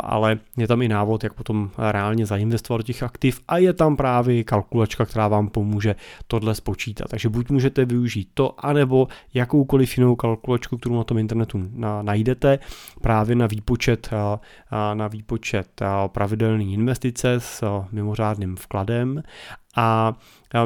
[0.03, 3.97] ale je tam i návod, jak potom reálně zainvestovat do těch aktiv a je tam
[3.97, 5.95] právě kalkulačka, která vám pomůže
[6.27, 7.09] tohle spočítat.
[7.09, 11.69] Takže buď můžete využít to, anebo jakoukoliv jinou kalkulačku, kterou na tom internetu
[12.03, 12.59] najdete,
[13.01, 14.11] právě na výpočet,
[14.95, 19.23] na výpočet pravidelné investice s mimořádným vkladem.
[19.77, 20.13] A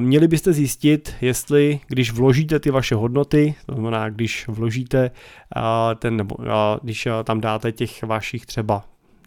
[0.00, 5.10] měli byste zjistit, jestli když vložíte ty vaše hodnoty, to znamená, když vložíte
[5.98, 6.36] ten, nebo
[6.82, 8.84] když tam dáte těch vašich třeba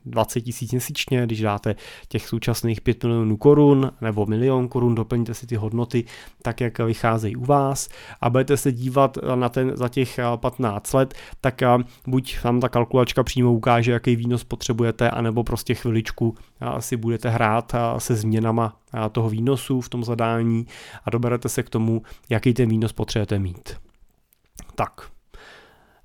[0.09, 1.75] 20 tisíc měsíčně, když dáte
[2.07, 6.03] těch současných 5 milionů korun nebo milion korun, doplňte si ty hodnoty
[6.41, 7.89] tak, jak vycházejí u vás.
[8.21, 11.61] A budete se dívat na ten za těch 15 let, tak
[12.07, 16.35] buď tam ta kalkulačka přímo ukáže, jaký výnos potřebujete, anebo prostě chviličku
[16.79, 18.79] si budete hrát se změnama
[19.11, 20.67] toho výnosu v tom zadání
[21.05, 23.77] a doberete se k tomu, jaký ten výnos potřebujete mít.
[24.75, 25.01] Tak,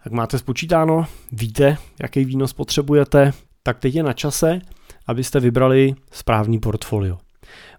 [0.04, 3.32] tak máte spočítáno, víte, jaký výnos potřebujete,
[3.66, 4.58] tak teď je na čase,
[5.06, 7.18] abyste vybrali správný portfolio.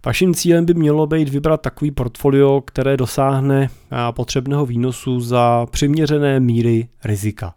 [0.06, 3.70] Vaším cílem by mělo být vybrat takový portfolio, které dosáhne
[4.12, 7.54] potřebného výnosu za přiměřené míry rizika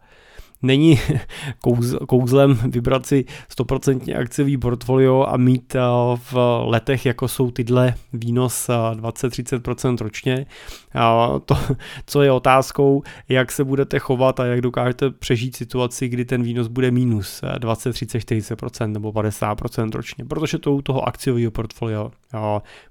[0.62, 1.00] není
[1.60, 3.24] kouz, kouzlem vybrat si
[3.58, 5.80] 100% akciový portfolio a mít eh,
[6.32, 10.46] v letech, jako jsou tyhle výnos 20-30% eh, ročně.
[11.44, 11.58] To,
[12.06, 16.66] co je otázkou, jak se budete chovat a jak dokážete přežít situaci, kdy ten výnos
[16.66, 22.38] bude minus 20, 30, 40% nebo 50% ročně, protože to u toho akciového portfolia eh,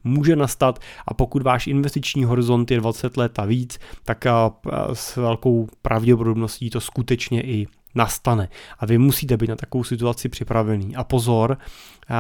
[0.04, 4.26] může nastat a pokud váš investiční horizont je 20 let a víc, tak
[4.94, 7.57] s velkou pravděpodobností to skutečně i
[7.96, 8.50] nastane.
[8.80, 10.96] A vy musíte být na takovou situaci připravený.
[10.96, 11.58] A pozor,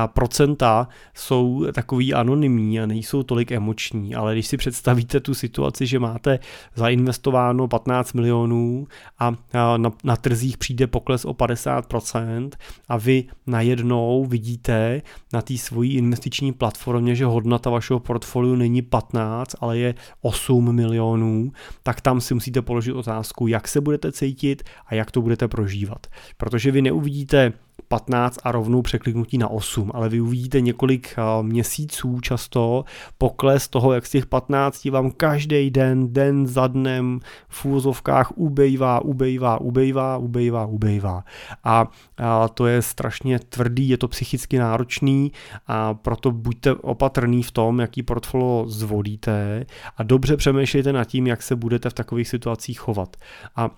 [0.08, 6.00] procenta jsou takový anonymní a nejsou tolik emoční, ale když si představíte tu situaci, že
[6.00, 6.40] máte
[6.76, 8.88] zainvestováno 15 milionů
[9.20, 9.36] a
[9.78, 12.50] na, na trzích přijde pokles o 50%
[12.90, 15.02] a vy najednou vidíte
[15.34, 21.52] na té svojí investiční platformě, že hodnota vašeho portfoliu není 15, ale je 8 milionů,
[21.84, 26.08] tak tam si musíte položit otázku, jak se budete cítit a jak to budete prožívat.
[26.38, 27.54] Protože vy neuvidíte
[27.88, 32.84] 15 a rovnou překliknutí na 8, ale vy uvidíte několik eh, měsíců často
[33.18, 39.00] pokles toho, jak z těch 15 vám každý den, den za dnem v úvozovkách ubejvá,
[39.00, 41.24] ubejvá, ubejvá, ubejvá, ubejvá.
[41.64, 45.32] A, a to je strašně tvrdý, je to psychicky náročný
[45.68, 49.66] a proto buďte opatrný v tom, jaký portfolio zvolíte
[49.98, 53.16] a dobře přemýšlejte nad tím, jak se budete v takových situacích chovat.
[53.56, 53.70] A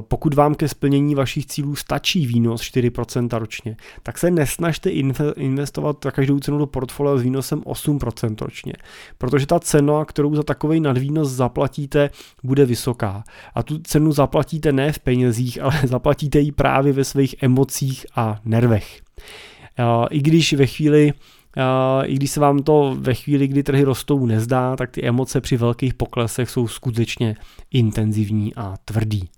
[0.00, 4.90] pokud vám ke splnění vašich cílů stačí výnos 4% ročně, tak se nesnažte
[5.36, 8.72] investovat na každou cenu do portfolia s výnosem 8% ročně,
[9.18, 12.10] protože ta cena, kterou za takový nadvýnos zaplatíte,
[12.42, 13.24] bude vysoká.
[13.54, 18.40] A tu cenu zaplatíte ne v penězích, ale zaplatíte ji právě ve svých emocích a
[18.44, 19.00] nervech.
[20.10, 21.12] I když ve chvíli,
[22.04, 25.56] i když se vám to ve chvíli, kdy trhy rostou, nezdá, tak ty emoce při
[25.56, 27.36] velkých poklesech jsou skutečně
[27.70, 29.28] intenzivní a tvrdý.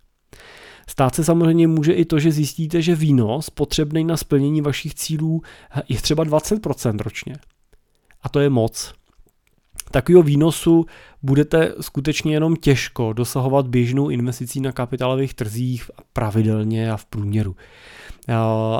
[0.90, 5.42] Stát se samozřejmě může i to, že zjistíte, že výnos potřebný na splnění vašich cílů
[5.88, 7.36] je třeba 20% ročně.
[8.22, 8.94] A to je moc.
[9.90, 10.86] Takového výnosu
[11.22, 17.56] budete skutečně jenom těžko dosahovat běžnou investicí na kapitálových trzích pravidelně a v průměru.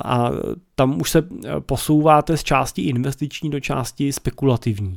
[0.05, 0.31] A
[0.75, 1.29] tam už se
[1.61, 4.97] posouváte z části investiční do části spekulativní.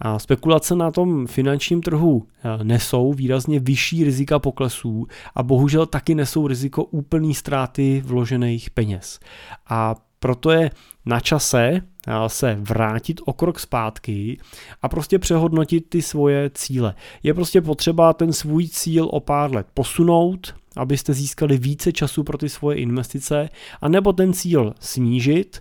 [0.00, 2.26] A spekulace na tom finančním trhu
[2.62, 9.20] nesou výrazně vyšší rizika poklesů a bohužel taky nesou riziko úplný ztráty vložených peněz.
[9.68, 10.70] A proto je
[11.06, 11.80] na čase
[12.26, 14.38] se vrátit o krok zpátky
[14.82, 16.94] a prostě přehodnotit ty svoje cíle.
[17.22, 22.38] Je prostě potřeba ten svůj cíl o pár let posunout, abyste získali více času pro
[22.38, 23.48] ty svoje investice,
[23.80, 25.60] a nebo ten cíl snížit,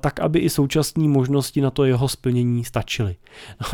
[0.00, 3.16] tak aby i současné možnosti na to jeho splnění stačily.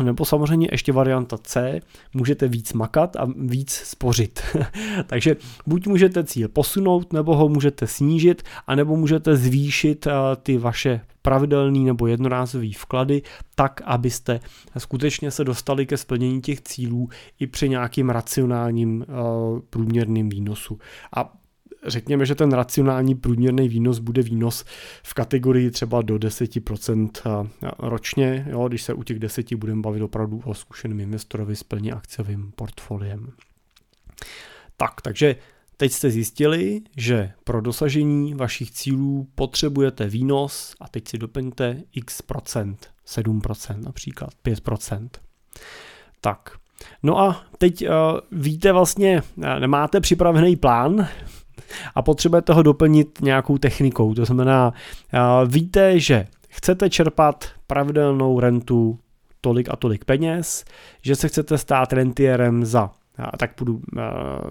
[0.03, 1.79] Nebo samozřejmě ještě varianta C,
[2.13, 4.41] můžete víc makat a víc spořit.
[5.07, 5.35] Takže
[5.67, 10.07] buď můžete cíl posunout, nebo ho můžete snížit, anebo můžete zvýšit
[10.43, 13.21] ty vaše pravidelný nebo jednorázový vklady,
[13.55, 14.39] tak, abyste
[14.77, 19.05] skutečně se dostali ke splnění těch cílů i při nějakým racionálním
[19.69, 20.44] průměrným výnosu.
[21.15, 21.37] A
[21.85, 24.65] řekněme, že ten racionální průměrný výnos bude výnos
[25.03, 30.01] v kategorii třeba do 10% eh, ročně, jo, když se u těch 10 budeme bavit
[30.01, 33.31] opravdu o zkušeným investorovi s plně akciovým portfoliem.
[34.77, 35.35] Tak, takže
[35.77, 42.21] Teď jste zjistili, že pro dosažení vašich cílů potřebujete výnos a teď si doplňte x
[42.21, 45.09] procent, 7% například, 5%.
[46.21, 46.57] Tak,
[47.03, 47.93] no a teď uh,
[48.31, 51.07] víte vlastně, uh, nemáte připravený plán
[51.95, 54.13] a potřebujete ho doplnit nějakou technikou.
[54.13, 54.73] To znamená,
[55.13, 58.99] uh, víte, že chcete čerpat pravidelnou rentu
[59.41, 60.65] tolik a tolik peněz,
[61.01, 62.91] že se chcete stát rentierem za
[63.37, 63.81] tak půjdu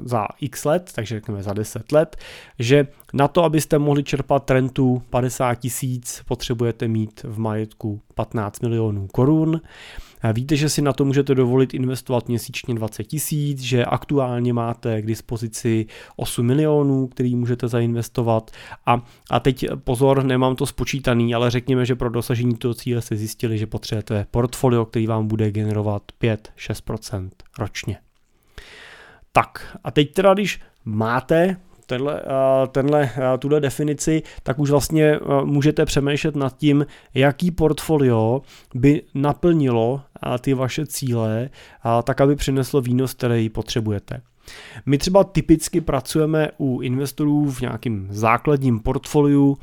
[0.04, 2.16] za x let, takže řekneme za 10 let,
[2.58, 9.06] že na to, abyste mohli čerpat rentu 50 tisíc, potřebujete mít v majetku 15 milionů
[9.06, 9.60] korun.
[10.32, 15.06] Víte, že si na to můžete dovolit investovat měsíčně 20 tisíc, že aktuálně máte k
[15.06, 18.50] dispozici 8 milionů, který můžete zainvestovat.
[18.86, 23.16] A, a teď pozor, nemám to spočítaný, ale řekněme, že pro dosažení toho cíle se
[23.16, 27.98] zjistili, že potřebujete portfolio, který vám bude generovat 5-6% ročně.
[29.32, 32.22] Tak a teď teda, když máte tenhle,
[32.72, 38.42] tenhle, tuhle definici, tak už vlastně eh, můžete přemýšlet nad tím, jaký portfolio
[38.74, 40.00] by naplnilo
[40.40, 41.50] ty vaše cíle,
[42.04, 44.20] tak aby přineslo výnos, který potřebujete.
[44.86, 49.58] My třeba typicky pracujeme u investorů v nějakém základním portfoliu,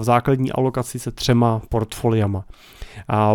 [0.00, 2.44] v základní alokaci se třema portfoliama.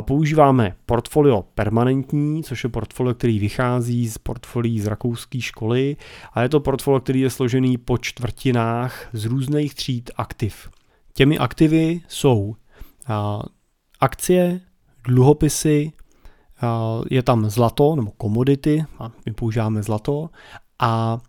[0.01, 5.97] Používáme portfolio permanentní, což je portfolio, který vychází z portfolií z rakouské školy
[6.33, 10.69] a je to portfolio, který je složený po čtvrtinách z různých tříd aktiv.
[11.13, 12.55] Těmi aktivy jsou
[13.99, 14.61] akcie,
[15.07, 15.91] dluhopisy,
[17.09, 20.29] je tam zlato nebo komodity, a my používáme zlato,
[20.83, 21.19] a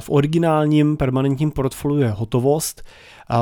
[0.00, 2.82] v originálním permanentním portfoliu je hotovost.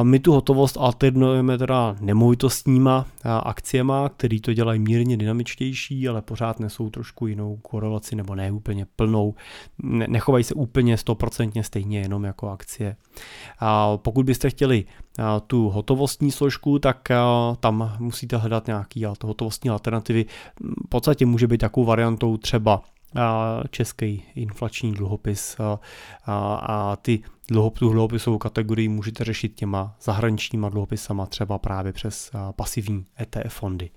[0.02, 3.06] My tu hotovost alternujeme teda nemovitostníma
[3.42, 8.86] akciema, který to dělají mírně dynamičtější, ale pořád nesou trošku jinou korelaci nebo ne úplně
[8.96, 9.34] plnou.
[9.82, 12.96] Nechovají se úplně stoprocentně stejně jenom jako akcie.
[13.96, 14.84] Pokud byste chtěli
[15.46, 17.08] tu hotovostní složku, tak
[17.60, 20.26] tam musíte hledat nějaký hotovostní alternativy.
[20.86, 22.82] V podstatě může být takovou variantou třeba
[23.70, 25.80] český inflační dluhopis a,
[26.24, 32.30] a, a ty dluhop, tu dluhopisovou kategorii můžete řešit těma zahraničníma dluhopisama třeba právě přes
[32.56, 33.90] pasivní ETF fondy.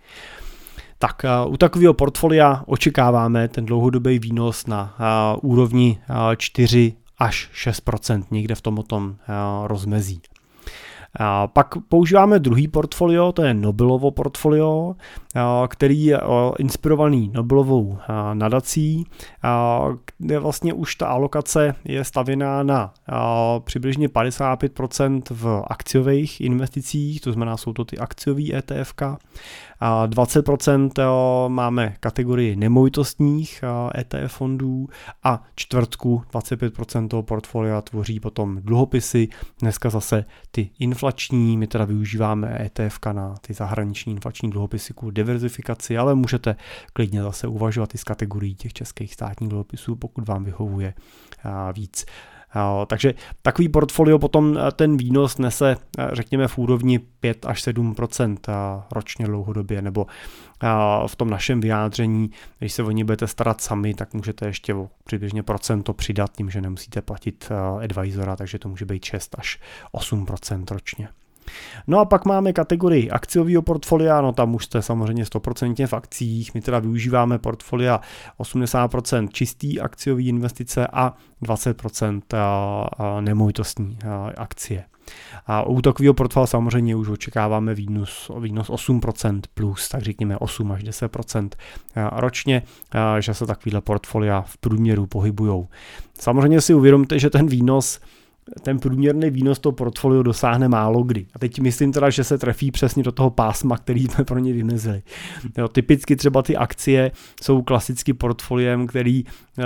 [0.97, 4.95] Tak u takového portfolia očekáváme ten dlouhodobý výnos na
[5.41, 5.99] úrovni
[6.37, 9.15] 4 až 6% někde v tomto
[9.63, 10.21] rozmezí.
[11.19, 14.95] A pak používáme druhý portfolio, to je Nobelovo portfolio,
[15.67, 16.21] který je
[16.59, 17.97] inspirovaný Nobelovou
[18.33, 19.05] nadací,
[20.17, 22.93] kde vlastně už ta alokace je stavěná na
[23.63, 28.53] přibližně 55% v akciových investicích, to znamená, jsou to ty akciový
[29.81, 33.63] ETF, 20% eh, máme kategorii nemovitostních
[33.97, 34.87] ETF fondů
[35.23, 39.27] a čtvrtku 25% toho portfolia tvoří potom dluhopisy.
[39.59, 45.97] Dneska zase ty inflační, my teda využíváme ETF na ty zahraniční inflační dluhopisy kvůli diverzifikaci,
[45.97, 46.55] ale můžete
[46.93, 50.93] klidně zase uvažovat i z kategorií těch českých státních dluhopisů, pokud vám vyhovuje
[51.73, 52.05] víc
[52.87, 55.77] Takže takový portfolio potom ten výnos nese,
[56.13, 60.05] řekněme, v úrovni 5 až 7% ročně dlouhodobě, nebo
[61.07, 64.89] v tom našem vyjádření, když se o ně budete starat sami, tak můžete ještě o
[65.03, 67.51] přibližně procento přidat tím, že nemusíte platit
[67.83, 69.59] advisora, takže to může být 6 až
[69.93, 71.09] 8% ročně.
[71.87, 76.53] No a pak máme kategorii akciového portfolia, no tam už jste samozřejmě 100% v akcích,
[76.53, 78.01] my teda využíváme portfolia
[78.39, 81.13] 80% čistý akciový investice a
[81.43, 82.21] 20%
[83.19, 83.97] nemovitostní
[84.37, 84.83] akcie.
[85.47, 90.83] A u takového portfolia samozřejmě už očekáváme výnos, výnos 8% plus, tak řekněme 8 až
[90.83, 91.49] 10%
[92.11, 92.61] ročně,
[93.19, 95.67] že se takovýhle portfolia v průměru pohybujou.
[96.19, 97.99] Samozřejmě si uvědomte, že ten výnos
[98.61, 101.25] ten průměrný výnos toho portfolio dosáhne málo kdy.
[101.33, 104.53] A teď myslím teda, že se trefí přesně do toho pásma, který jsme pro ně
[104.53, 105.03] vymezili.
[105.57, 109.63] Jo, typicky třeba ty akcie jsou klasicky portfoliem, který uh,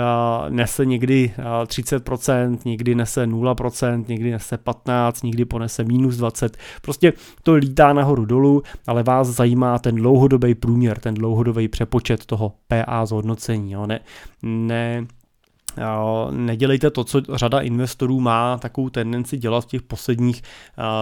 [0.48, 6.50] nese někdy uh, 30%, někdy nese 0%, někdy nese 15%, někdy ponese minus 20%.
[6.82, 7.12] Prostě
[7.42, 13.06] to lítá nahoru dolů, ale vás zajímá ten dlouhodobý průměr, ten dlouhodobý přepočet toho PA
[13.06, 13.72] zhodnocení.
[13.72, 13.86] Jo.
[13.86, 14.00] Ne,
[14.42, 15.06] ne
[16.30, 20.42] nedělejte to, co řada investorů má takovou tendenci dělat v těch posledních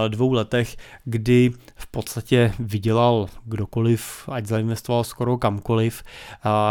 [0.09, 6.03] dvou letech, kdy v podstatě vydělal kdokoliv, ať zainvestoval skoro kamkoliv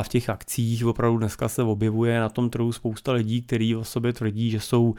[0.01, 0.86] v těch akcích.
[0.86, 4.95] Opravdu dneska se objevuje na tom trhu spousta lidí, kteří o sobě tvrdí, že jsou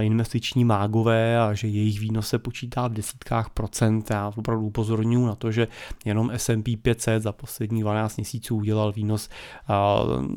[0.00, 4.10] investiční mágové a že jejich výnos se počítá v desítkách procent.
[4.10, 5.68] Já opravdu upozorňuji na to, že
[6.04, 9.28] jenom S&P 500 za poslední 12 měsíců udělal výnos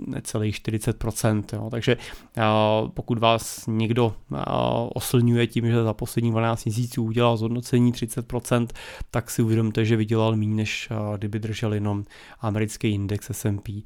[0.08, 1.43] necelých 40%.
[1.54, 1.68] Jo.
[1.72, 1.93] Takže
[2.94, 4.14] pokud vás někdo
[4.94, 8.68] oslňuje tím, že za poslední 12 měsíců udělal zhodnocení 30%,
[9.12, 12.04] tak si uvědomte, že vydělal méně, než kdyby držel jenom
[12.39, 13.84] americký index S&P.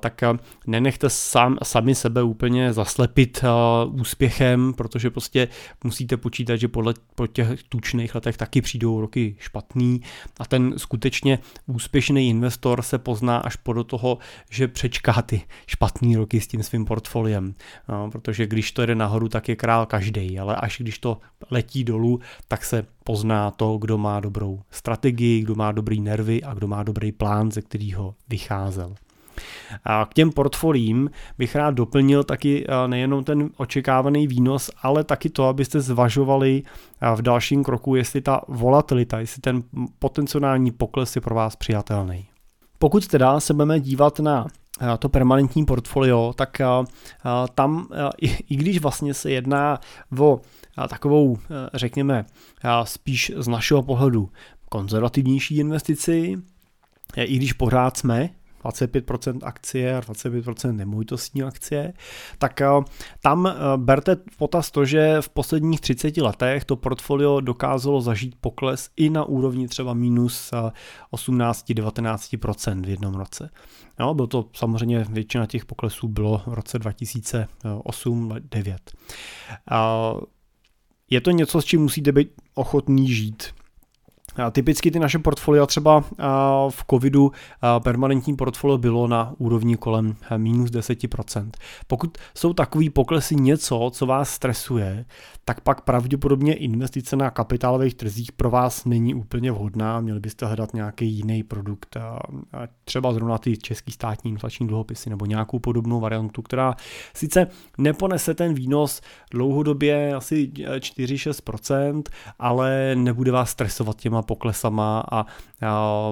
[0.00, 0.22] Tak
[0.66, 3.44] nenechte sám, sami sebe úplně zaslepit
[3.88, 5.48] úspěchem, protože prostě
[5.84, 10.00] musíte počítat, že podle, po těch tučných letech taky přijdou roky špatný
[10.38, 14.18] a ten skutečně úspěšný investor se pozná až po do toho,
[14.50, 17.54] že přečká ty špatný roky s tím svým portfoliem portfoliem,
[17.88, 21.18] no, protože když to jde nahoru, tak je král každý, ale až když to
[21.50, 26.54] letí dolů, tak se pozná to, kdo má dobrou strategii, kdo má dobrý nervy a
[26.54, 28.94] kdo má dobrý plán, ze kterého vycházel.
[29.84, 35.44] A k těm portfolím bych rád doplnil taky nejenom ten očekávaný výnos, ale taky to,
[35.44, 36.62] abyste zvažovali
[37.14, 39.62] v dalším kroku, jestli ta volatilita, jestli ten
[39.98, 42.26] potenciální pokles je pro vás přijatelný.
[42.78, 44.46] Pokud teda se budeme dívat na
[44.98, 46.60] to permanentní portfolio, tak
[47.54, 47.88] tam,
[48.50, 49.80] i když vlastně se jedná
[50.18, 50.40] o
[50.88, 51.38] takovou,
[51.74, 52.24] řekněme,
[52.84, 54.30] spíš z našeho pohledu
[54.68, 56.36] konzervativnější investici,
[57.16, 58.30] i když pořád jsme
[58.64, 61.92] 25% akcie a 25% nemovitostní akcie,
[62.38, 62.66] tak eh,
[63.22, 68.90] tam eh, berte potaz to, že v posledních 30 letech to portfolio dokázalo zažít pokles
[68.96, 70.50] i na úrovni třeba minus
[71.12, 73.50] 18-19% eh, v jednom roce.
[74.00, 78.76] No, bylo to samozřejmě, většina těch poklesů bylo v roce 2008-2009.
[81.10, 83.42] Je to něco, s čím musíte být ochotný žít.
[84.52, 86.04] Typicky ty naše portfolia třeba
[86.70, 87.32] v covidu
[87.82, 91.50] permanentní portfolio bylo na úrovni kolem minus 10%.
[91.86, 95.04] Pokud jsou takový poklesy něco, co vás stresuje,
[95.44, 100.00] tak pak pravděpodobně investice na kapitálových trzích pro vás není úplně vhodná.
[100.00, 101.96] Měli byste hledat nějaký jiný produkt,
[102.84, 106.74] třeba zrovna ty český státní inflační dluhopisy nebo nějakou podobnou variantu, která
[107.14, 107.46] sice
[107.78, 112.02] neponese ten výnos dlouhodobě asi 4-6%,
[112.38, 115.26] ale nebude vás stresovat těma poklesama a, a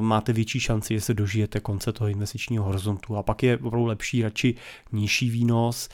[0.00, 3.16] máte větší šanci, že se dožijete konce toho investičního horizontu.
[3.16, 4.54] A pak je opravdu lepší radši
[4.92, 5.88] nižší výnos,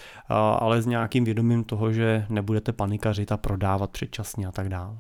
[0.59, 4.99] ale s nějakým vědomím toho, že nebudete panikařit a prodávat předčasně a tak dále.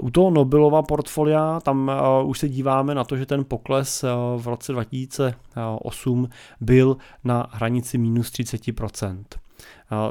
[0.00, 1.90] U toho Nobelova portfolia, tam
[2.24, 4.04] už se díváme na to, že ten pokles
[4.36, 6.28] v roce 2008
[6.60, 9.24] byl na hranici minus 30%.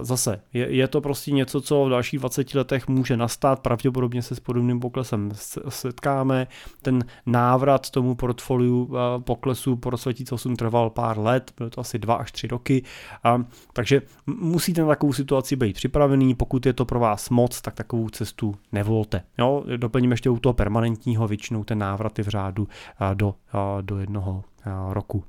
[0.02, 4.36] Zase, je, je to prostě něco, co v dalších 20 letech může nastat, pravděpodobně se
[4.36, 5.30] s podobným poklesem
[5.70, 6.48] setkáme.
[6.82, 12.16] Ten návrat tomu portfoliu poklesu po roce 2008 trval pár let, bylo to asi 2
[12.16, 12.84] až 3 roky,
[13.24, 13.44] a,
[13.74, 18.10] takže musíte na takovou situaci být připravený, pokud je to pro vás moc, tak takovou
[18.10, 19.22] cestu nevolte.
[19.38, 22.68] Jo, doplním ještě u toho permanentního, většinou ten návrat je v řádu
[23.14, 23.36] do,
[23.82, 24.44] do jednoho
[24.90, 25.24] roku.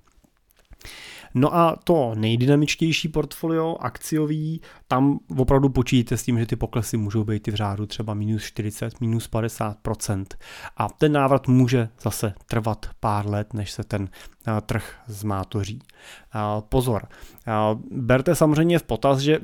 [1.35, 7.25] No a to nejdynamičtější portfolio, akciový, tam opravdu počíte s tím, že ty poklesy můžou
[7.25, 10.25] být i v řádu třeba minus 40, minus 50%
[10.77, 14.09] A ten návrat může zase trvat pár let, než se ten
[14.67, 15.79] trh zmátoří.
[16.69, 17.09] Pozor,
[17.91, 19.39] berte samozřejmě v potaz, že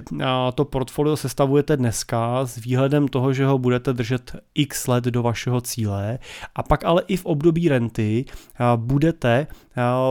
[0.55, 5.61] to portfolio sestavujete dneska s výhledem toho, že ho budete držet x let do vašeho
[5.61, 6.19] cíle
[6.55, 8.25] a pak ale i v období renty
[8.77, 9.47] budete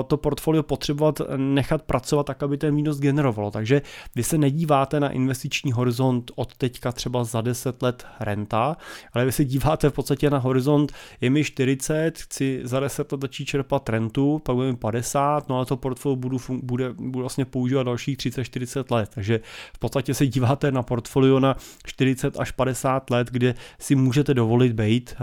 [0.07, 3.51] to portfolio potřebovat nechat pracovat tak, aby ten výnos generovalo.
[3.51, 3.81] Takže
[4.15, 8.77] vy se nedíváte na investiční horizont od teďka třeba za 10 let renta,
[9.13, 13.21] ale vy se díváte v podstatě na horizont je mi 40, chci za 10 let
[13.21, 17.83] začít čerpat rentu, pak budeme 50, no a to portfolio budu, bude, budu vlastně používat
[17.83, 19.11] dalších 30-40 let.
[19.13, 19.39] Takže
[19.73, 21.55] v podstatě se díváte na portfolio na
[21.85, 25.15] 40 až 50 let, kde si můžete dovolit být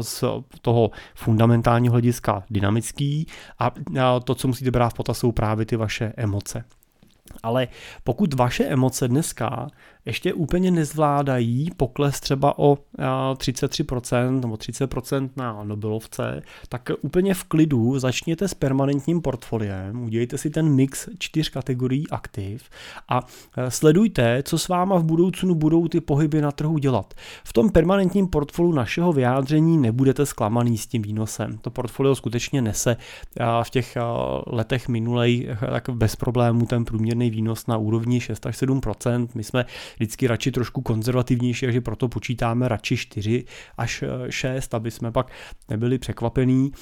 [0.00, 0.24] z
[0.62, 3.26] toho fundamentálního hlediska dynamický
[3.58, 3.72] a
[4.20, 6.64] to, co musíte brát v potaz, jsou právě ty vaše emoce.
[7.42, 7.68] Ale
[8.04, 9.66] pokud vaše emoce dneska
[10.06, 17.98] ještě úplně nezvládají pokles třeba o 33% nebo 30% na Nobelovce, tak úplně v klidu
[17.98, 22.70] začněte s permanentním portfoliem, udělejte si ten mix čtyř kategorií aktiv
[23.08, 23.20] a
[23.56, 27.14] e, sledujte, co s váma v budoucnu budou ty pohyby na trhu dělat.
[27.44, 31.58] V tom permanentním portfoliu našeho vyjádření nebudete zklamaný s tím výnosem.
[31.58, 32.96] To portfolio skutečně nese
[33.62, 33.96] v těch
[34.46, 39.64] letech minulej tak bez problémů ten průměrný výnos na úrovni 6 až 7% My jsme
[39.96, 43.44] vždycky radši trošku konzervativnější, takže proto počítáme radši 4
[43.78, 45.30] až 6, aby jsme pak
[45.68, 46.72] nebyli překvapení,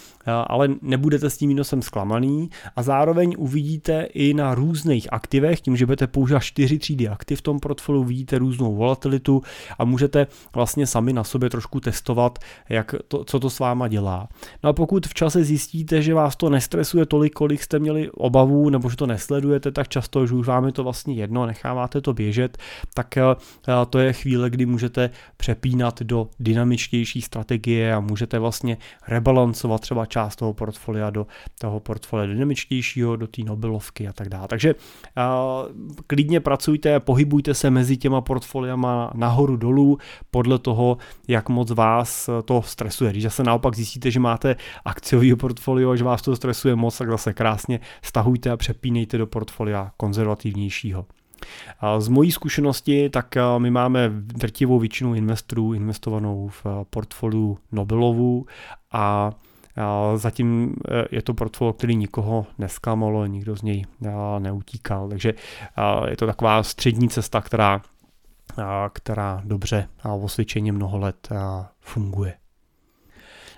[0.47, 5.87] ale nebudete s tím výnosem zklamaný a zároveň uvidíte i na různých aktivech, tím, že
[5.87, 9.43] budete používat 4 třídy aktiv v tom portfoliu, vidíte různou volatilitu
[9.79, 12.39] a můžete vlastně sami na sobě trošku testovat,
[12.69, 14.29] jak to, co to s váma dělá.
[14.63, 18.71] No a pokud v čase zjistíte, že vás to nestresuje tolik, kolik jste měli obavu,
[18.71, 22.13] nebo že to nesledujete tak často, že už vám je to vlastně jedno, necháváte to
[22.13, 22.59] běžet,
[22.95, 23.23] tak eh,
[23.91, 28.77] to je chvíle, kdy můžete přepínat do dynamičtější strategie a můžete vlastně
[29.09, 31.27] rebalancovat třeba část toho portfolia do
[31.61, 34.49] toho portfolia dynamičtějšího, do té Nobelovky a tak dále.
[34.49, 35.23] Takže eh,
[36.07, 39.99] klidně pracujte, pohybujte se mezi těma portfoliama nahoru dolů
[40.31, 40.99] podle toho,
[41.29, 43.11] jak moc vás to stresuje.
[43.11, 47.11] Když se naopak zjistíte, že máte akciový portfolio a že vás to stresuje moc, tak
[47.11, 51.07] zase krásně stahujte a přepínejte do portfolia konzervativnějšího.
[51.99, 58.47] Z mojí zkušenosti, tak my máme drtivou většinu investorů investovanou v portfoliu Nobelovu
[58.93, 59.33] a
[60.15, 63.85] Zatím e, je to portfolio, který nikoho nesklamalo, nikdo z něj
[64.39, 65.09] neutíkal.
[65.09, 65.35] Takže
[66.09, 67.83] je to taková střední cesta, která,
[68.93, 71.29] která dobře a osvědčeně mnoho let
[71.81, 72.35] funguje.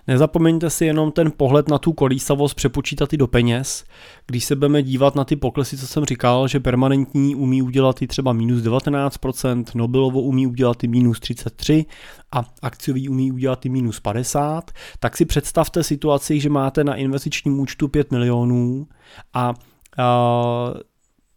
[0.06, 3.84] Nezapomeňte si jenom ten pohled na tu kolísavost přepočítat i do peněz.
[4.26, 8.06] Když se budeme dívat na ty poklesy, co jsem říkal, že permanentní umí udělat i
[8.06, 11.86] třeba minus 19%, Nobelovo umí udělat i minus 33%
[12.32, 17.60] a akciový umí udělat i minus 50, tak si představte situaci, že máte na investičním
[17.60, 18.86] účtu 5 milionů
[19.34, 19.54] a,
[19.98, 20.74] a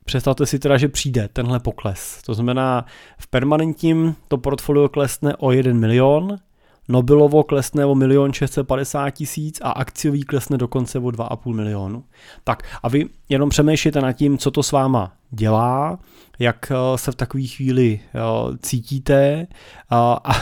[0.07, 2.21] Představte si teda, že přijde tenhle pokles.
[2.21, 2.85] To znamená,
[3.17, 6.37] v permanentním to portfolio klesne o 1 milion,
[6.87, 12.03] Nobelovo klesne o 1 650 tisíc a akciový klesne dokonce o 2,5 milionu.
[12.43, 15.99] Tak a vy jenom přemýšlíte nad tím, co to s váma dělá,
[16.39, 18.19] jak eh, se v takové chvíli eh,
[18.61, 19.47] cítíte
[19.89, 20.33] a, a,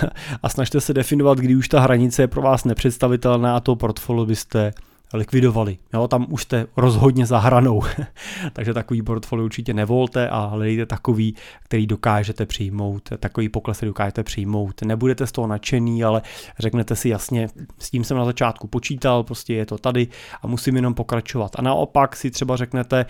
[0.43, 4.25] a snažte se definovat, kdy už ta hranice je pro vás nepředstavitelná a to portfolio
[4.25, 4.73] byste
[5.15, 5.77] likvidovali.
[5.93, 7.81] Jo, tam už jste rozhodně za hranou.
[8.53, 14.81] Takže takový portfolio určitě nevolte a hledejte takový, který dokážete přijmout, takový pokles, dokážete přijmout.
[14.81, 16.21] Nebudete z toho nadšený, ale
[16.59, 17.47] řeknete si jasně,
[17.79, 20.07] s tím jsem na začátku počítal, prostě je to tady
[20.41, 21.51] a musím jenom pokračovat.
[21.55, 23.05] A naopak si třeba řeknete,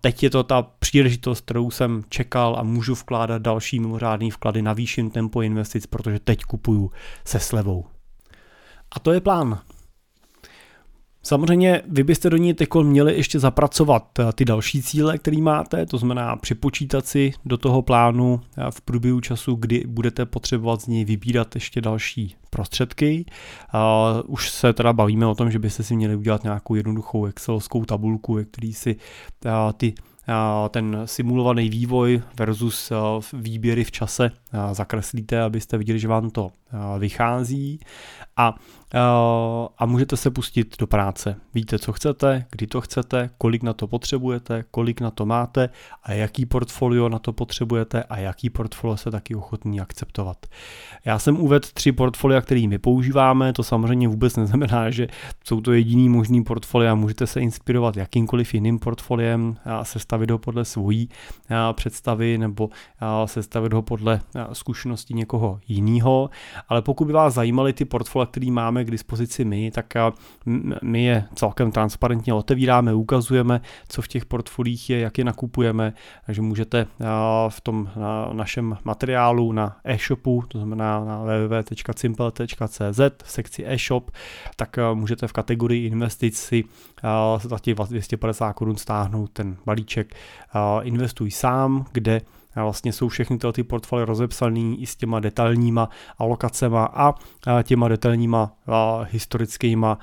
[0.00, 5.10] teď je to ta příležitost, kterou jsem čekal a můžu vkládat další mimořádný vklady, navýším
[5.10, 6.90] tempo investic, protože teď kupuju
[7.24, 7.84] se slevou.
[8.96, 9.60] A to je plán.
[11.22, 15.86] Samozřejmě vy byste do ní teď měli ještě zapracovat eh, ty další cíle, které máte,
[15.86, 20.86] to znamená připočítat si do toho plánu eh, v průběhu času, kdy budete potřebovat z
[20.86, 23.24] něj vybírat ještě další prostředky.
[24.26, 28.34] Už se teda bavíme o tom, že byste si měli udělat nějakou jednoduchou excelovskou tabulku,
[28.34, 28.96] ve který si
[29.46, 29.94] eh, ty
[30.68, 32.92] ten simulovaný vývoj versus
[33.32, 34.30] výběry v čase
[34.72, 36.50] zakreslíte, abyste viděli, že vám to
[36.98, 37.80] vychází
[38.36, 38.54] a
[39.78, 41.36] a můžete se pustit do práce.
[41.54, 45.68] Víte, co chcete, kdy to chcete, kolik na to potřebujete, kolik na to máte
[46.02, 50.46] a jaký portfolio na to potřebujete a jaký portfolio se taky ochotný akceptovat.
[51.04, 55.08] Já jsem uvedl tři portfolia, které my používáme, to samozřejmě vůbec neznamená, že
[55.44, 60.64] jsou to jediný možný portfolia, můžete se inspirovat jakýmkoliv jiným portfoliem a sestavit ho podle
[60.64, 61.08] svojí
[61.72, 62.70] představy nebo
[63.26, 64.20] sestavit ho podle
[64.52, 66.30] zkušenosti někoho jiného,
[66.68, 69.94] ale pokud by vás zajímaly ty portfolia, které máme k dispozici my, tak
[70.82, 75.92] my je celkem transparentně otevíráme, ukazujeme, co v těch portfolích je, jak je nakupujeme,
[76.26, 76.86] takže můžete
[77.48, 77.88] v tom
[78.32, 84.10] našem materiálu na e-shopu, to znamená na www.simple.cz v sekci e-shop,
[84.56, 86.64] tak můžete v kategorii investic si
[87.40, 90.01] za těch 250 korun stáhnout ten balíček
[90.82, 92.20] Investuj sám, kde
[92.56, 95.88] vlastně jsou všechny tyhle ty portfolie rozepsané i s těma detailníma
[96.18, 97.14] alokacema a
[97.62, 98.52] těma detailníma
[99.10, 99.98] historickýma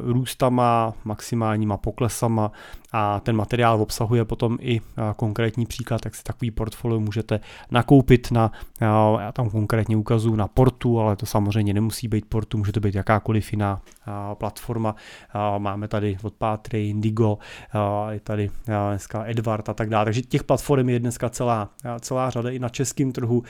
[0.00, 2.52] růstama, maximálníma poklesama
[2.92, 4.80] a ten materiál obsahuje potom i
[5.16, 8.52] konkrétní příklad, jak si takový portfolio můžete nakoupit na,
[9.20, 12.94] já tam konkrétně ukazuju na portu, ale to samozřejmě nemusí být portu, může to být
[12.94, 13.82] jakákoliv jiná
[14.34, 14.94] platforma.
[15.58, 17.38] Máme tady od Pátry, Indigo,
[18.10, 21.70] je tady dneska Edward a tak dále, takže těch platform je dneska celá,
[22.00, 23.42] celá řada i na českém trhu,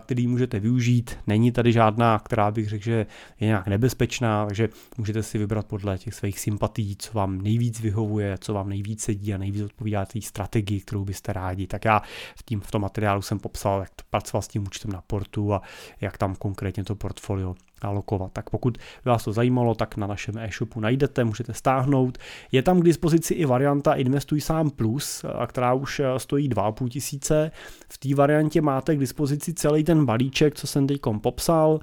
[0.00, 1.18] který můžete využít.
[1.26, 3.06] Není tady žádná, která bych řekl, že
[3.40, 4.68] je nějak nebezpečná, takže
[4.98, 9.34] můžete si vybrat podle těch svých sympatí, co vám nejvíc vyhovuje, co vám nejvíc sedí
[9.34, 11.66] a nejvíc odpovídá té strategii, kterou byste rádi.
[11.66, 12.02] Tak já
[12.36, 15.54] v, tím, v tom materiálu jsem popsal, jak to pracovat s tím účtem na portu
[15.54, 15.62] a
[16.00, 18.32] jak tam konkrétně to portfolio alokovat.
[18.32, 22.18] Tak pokud vás to zajímalo, tak na našem e-shopu najdete, můžete stáhnout.
[22.52, 27.50] Je tam k dispozici i varianta Investuj sám plus, která už e, stojí 2,5 tisíce.
[27.92, 31.80] V té variantě máte k dispozici celý ten balíček, co jsem teď popsal,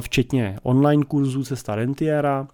[0.00, 2.48] včetně online kurzu Cesta Rentiera,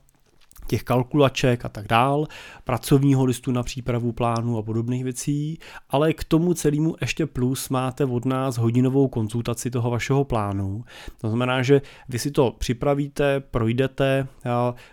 [0.67, 2.27] těch kalkulaček a tak dál,
[2.65, 5.59] pracovního listu na přípravu plánu a podobných věcí,
[5.89, 10.85] ale k tomu celému ještě plus máte od nás hodinovou konzultaci toho vašeho plánu.
[11.21, 14.27] To znamená, že vy si to připravíte, projdete,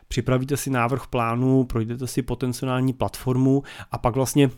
[0.08, 4.50] připravíte si návrh plánu, projdete si potenciální platformu a pak vlastně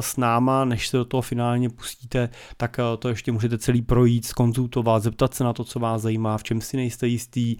[0.00, 5.02] s náma, než se do toho finálně pustíte, tak to ještě můžete celý projít, skonzultovat,
[5.02, 7.56] zeptat se na to, co vás zajímá, v čem si nejste jistý,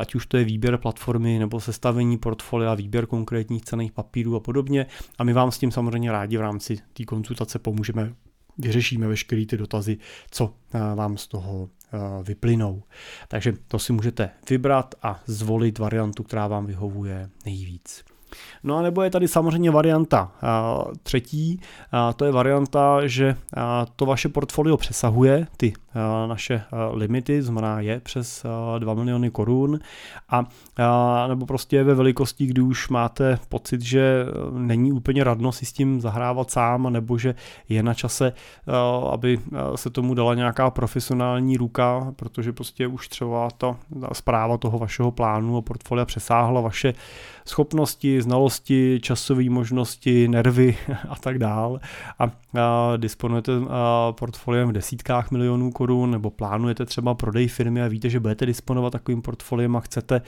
[0.00, 4.40] ať už to je výběr platformy nebo sestavení portfolia portfolia, výběr konkrétních cených papírů a
[4.40, 4.86] podobně.
[5.18, 8.14] A my vám s tím samozřejmě rádi v rámci té konzultace pomůžeme,
[8.58, 9.98] vyřešíme veškeré ty dotazy,
[10.30, 12.82] co eh, vám z toho eh, vyplynou.
[13.28, 18.04] Takže to si můžete vybrat a zvolit variantu, která vám vyhovuje nejvíc.
[18.64, 20.32] No a nebo je tady samozřejmě varianta
[21.02, 21.60] třetí,
[22.16, 23.36] to je varianta, že
[23.96, 25.72] to vaše portfolio přesahuje ty
[26.26, 26.62] naše
[26.92, 28.46] limity, znamená je přes
[28.78, 29.78] 2 miliony korun.
[30.28, 30.44] A
[31.28, 36.00] nebo prostě ve velikosti, kdy už máte pocit, že není úplně radno si s tím
[36.00, 37.34] zahrávat sám, nebo že
[37.68, 38.32] je na čase,
[39.10, 39.38] aby
[39.74, 43.76] se tomu dala nějaká profesionální ruka, protože prostě už třeba ta
[44.12, 46.94] zpráva toho vašeho plánu a portfolia přesáhla vaše
[47.44, 50.76] schopnosti, znalosti, časové možnosti, nervy
[51.08, 51.80] a tak dál.
[52.18, 57.88] A, a disponujete a, portfoliem v desítkách milionů korun nebo plánujete třeba prodej firmy a
[57.88, 60.22] víte, že budete disponovat takovým portfoliem a chcete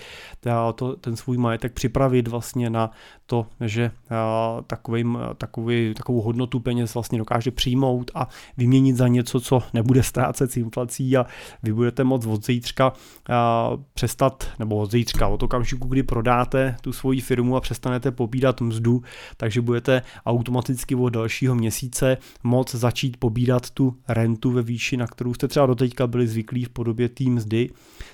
[0.51, 2.90] a, to, ten svůj majetek připravit vlastně na
[3.26, 9.40] to, že a, takovým, takový, takovou hodnotu peněz vlastně dokáže přijmout a vyměnit za něco,
[9.40, 11.26] co nebude ztrácet s inflací a
[11.62, 12.92] vy budete moct od zítřka
[13.30, 18.61] a, přestat, nebo od zítřka, od okamžiku, kdy prodáte tu svoji firmu a přestanete pobídat
[18.61, 19.03] mzdu,
[19.37, 25.35] takže budete automaticky od dalšího měsíce moc začít pobídat tu rentu ve výši, na kterou
[25.35, 27.70] jste třeba doteďka byli zvyklí v podobě té mzdy,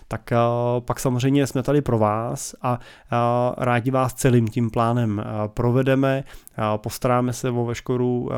[0.08, 0.30] tak
[0.80, 2.78] pak samozřejmě jsme tady pro vás a
[3.58, 6.24] rádi vás celým tím plánem provedeme,
[6.76, 8.30] postaráme se o veškerou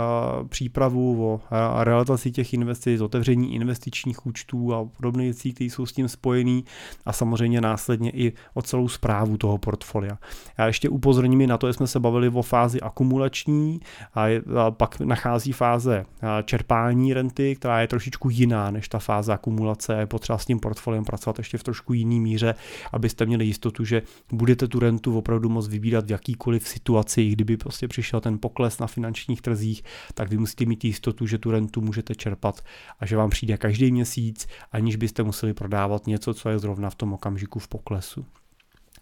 [0.48, 1.40] přípravu, o
[1.84, 6.64] realizaci těch investic, otevření investičních účtů a podobné věcí, které jsou s tím spojený
[7.06, 10.18] a samozřejmě následně i o celou zprávu toho portfolia.
[10.58, 10.88] Já ještě
[11.22, 13.80] upozorním na to, že jsme se bavili o fázi akumulační
[14.14, 14.26] a,
[14.70, 16.04] pak nachází fáze
[16.44, 19.94] čerpání renty, která je trošičku jiná než ta fáze akumulace.
[19.94, 22.54] Je potřeba s tím portfoliem pracovat ještě v trošku jiný míře,
[22.92, 24.02] abyste měli jistotu, že
[24.32, 28.86] budete tu rentu opravdu moct vybírat v jakýkoliv situaci, kdyby prostě přišel ten pokles na
[28.86, 29.82] finančních trzích,
[30.14, 32.60] tak vy musíte mít jistotu, že tu rentu můžete čerpat
[33.00, 36.94] a že vám přijde každý měsíc, aniž byste museli prodávat něco, co je zrovna v
[36.94, 38.26] tom okamžiku v poklesu.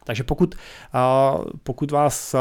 [0.05, 0.55] Takže pokud,
[1.63, 2.35] pokud vás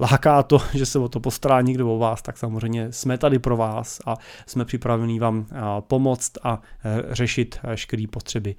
[0.00, 3.56] láká to, že se o to postará někdo o vás, tak samozřejmě jsme tady pro
[3.56, 4.16] vás a
[4.46, 5.46] jsme připraveni vám
[5.80, 8.56] pomoct a e, řešit veškeré potřeby,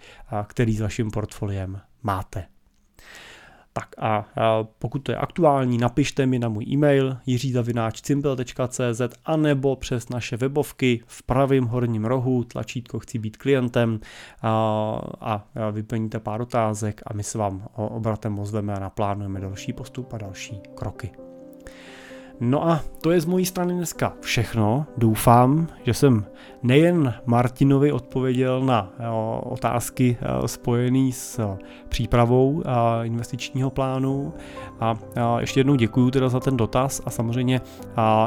[0.47, 2.45] které s vaším portfoliem máte.
[3.73, 4.25] Tak a
[4.79, 11.01] pokud to je aktuální, napište mi na můj e-mail jiřizavináčcimpel.cz a nebo přes naše webovky
[11.07, 13.99] v pravém horním rohu tlačítko chci být klientem
[15.21, 20.17] a, vyplníte pár otázek a my se vám obratem ozveme a naplánujeme další postup a
[20.17, 21.11] další kroky.
[22.39, 24.85] No a to je z mojí strany dneska všechno.
[24.97, 26.25] Doufám, že jsem
[26.63, 31.57] nejen Martinovi odpověděl na jo, otázky spojené s
[31.89, 32.63] přípravou
[33.03, 34.33] investičního plánu
[34.79, 34.97] a
[35.39, 37.61] ještě jednou děkuji teda za ten dotaz a samozřejmě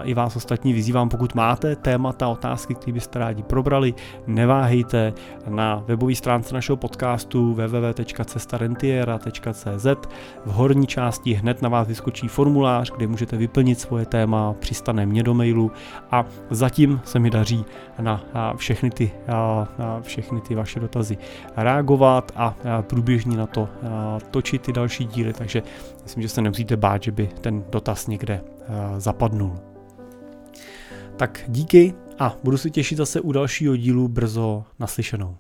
[0.02, 3.94] i vás ostatní vyzývám, pokud máte témata, otázky, které byste rádi probrali,
[4.26, 5.12] neváhejte
[5.48, 9.86] na webové stránce našeho podcastu www.cestarentiera.cz
[10.44, 15.22] v horní části hned na vás vyskočí formulář, kde můžete vyplnit svoje téma, přistane mě
[15.22, 15.72] do mailu
[16.11, 17.64] a zatím se mi daří
[18.01, 18.24] na
[18.57, 21.18] všechny ty, na všechny ty vaše dotazy
[21.57, 23.68] reagovat a průběžně na to
[24.30, 25.62] točit ty další díly, takže
[26.03, 28.40] myslím, že se nemusíte bát, že by ten dotaz někde
[28.99, 29.55] zapadnul.
[31.16, 35.36] Tak díky a budu se těšit zase u dalšího dílu brzo naslyšenou.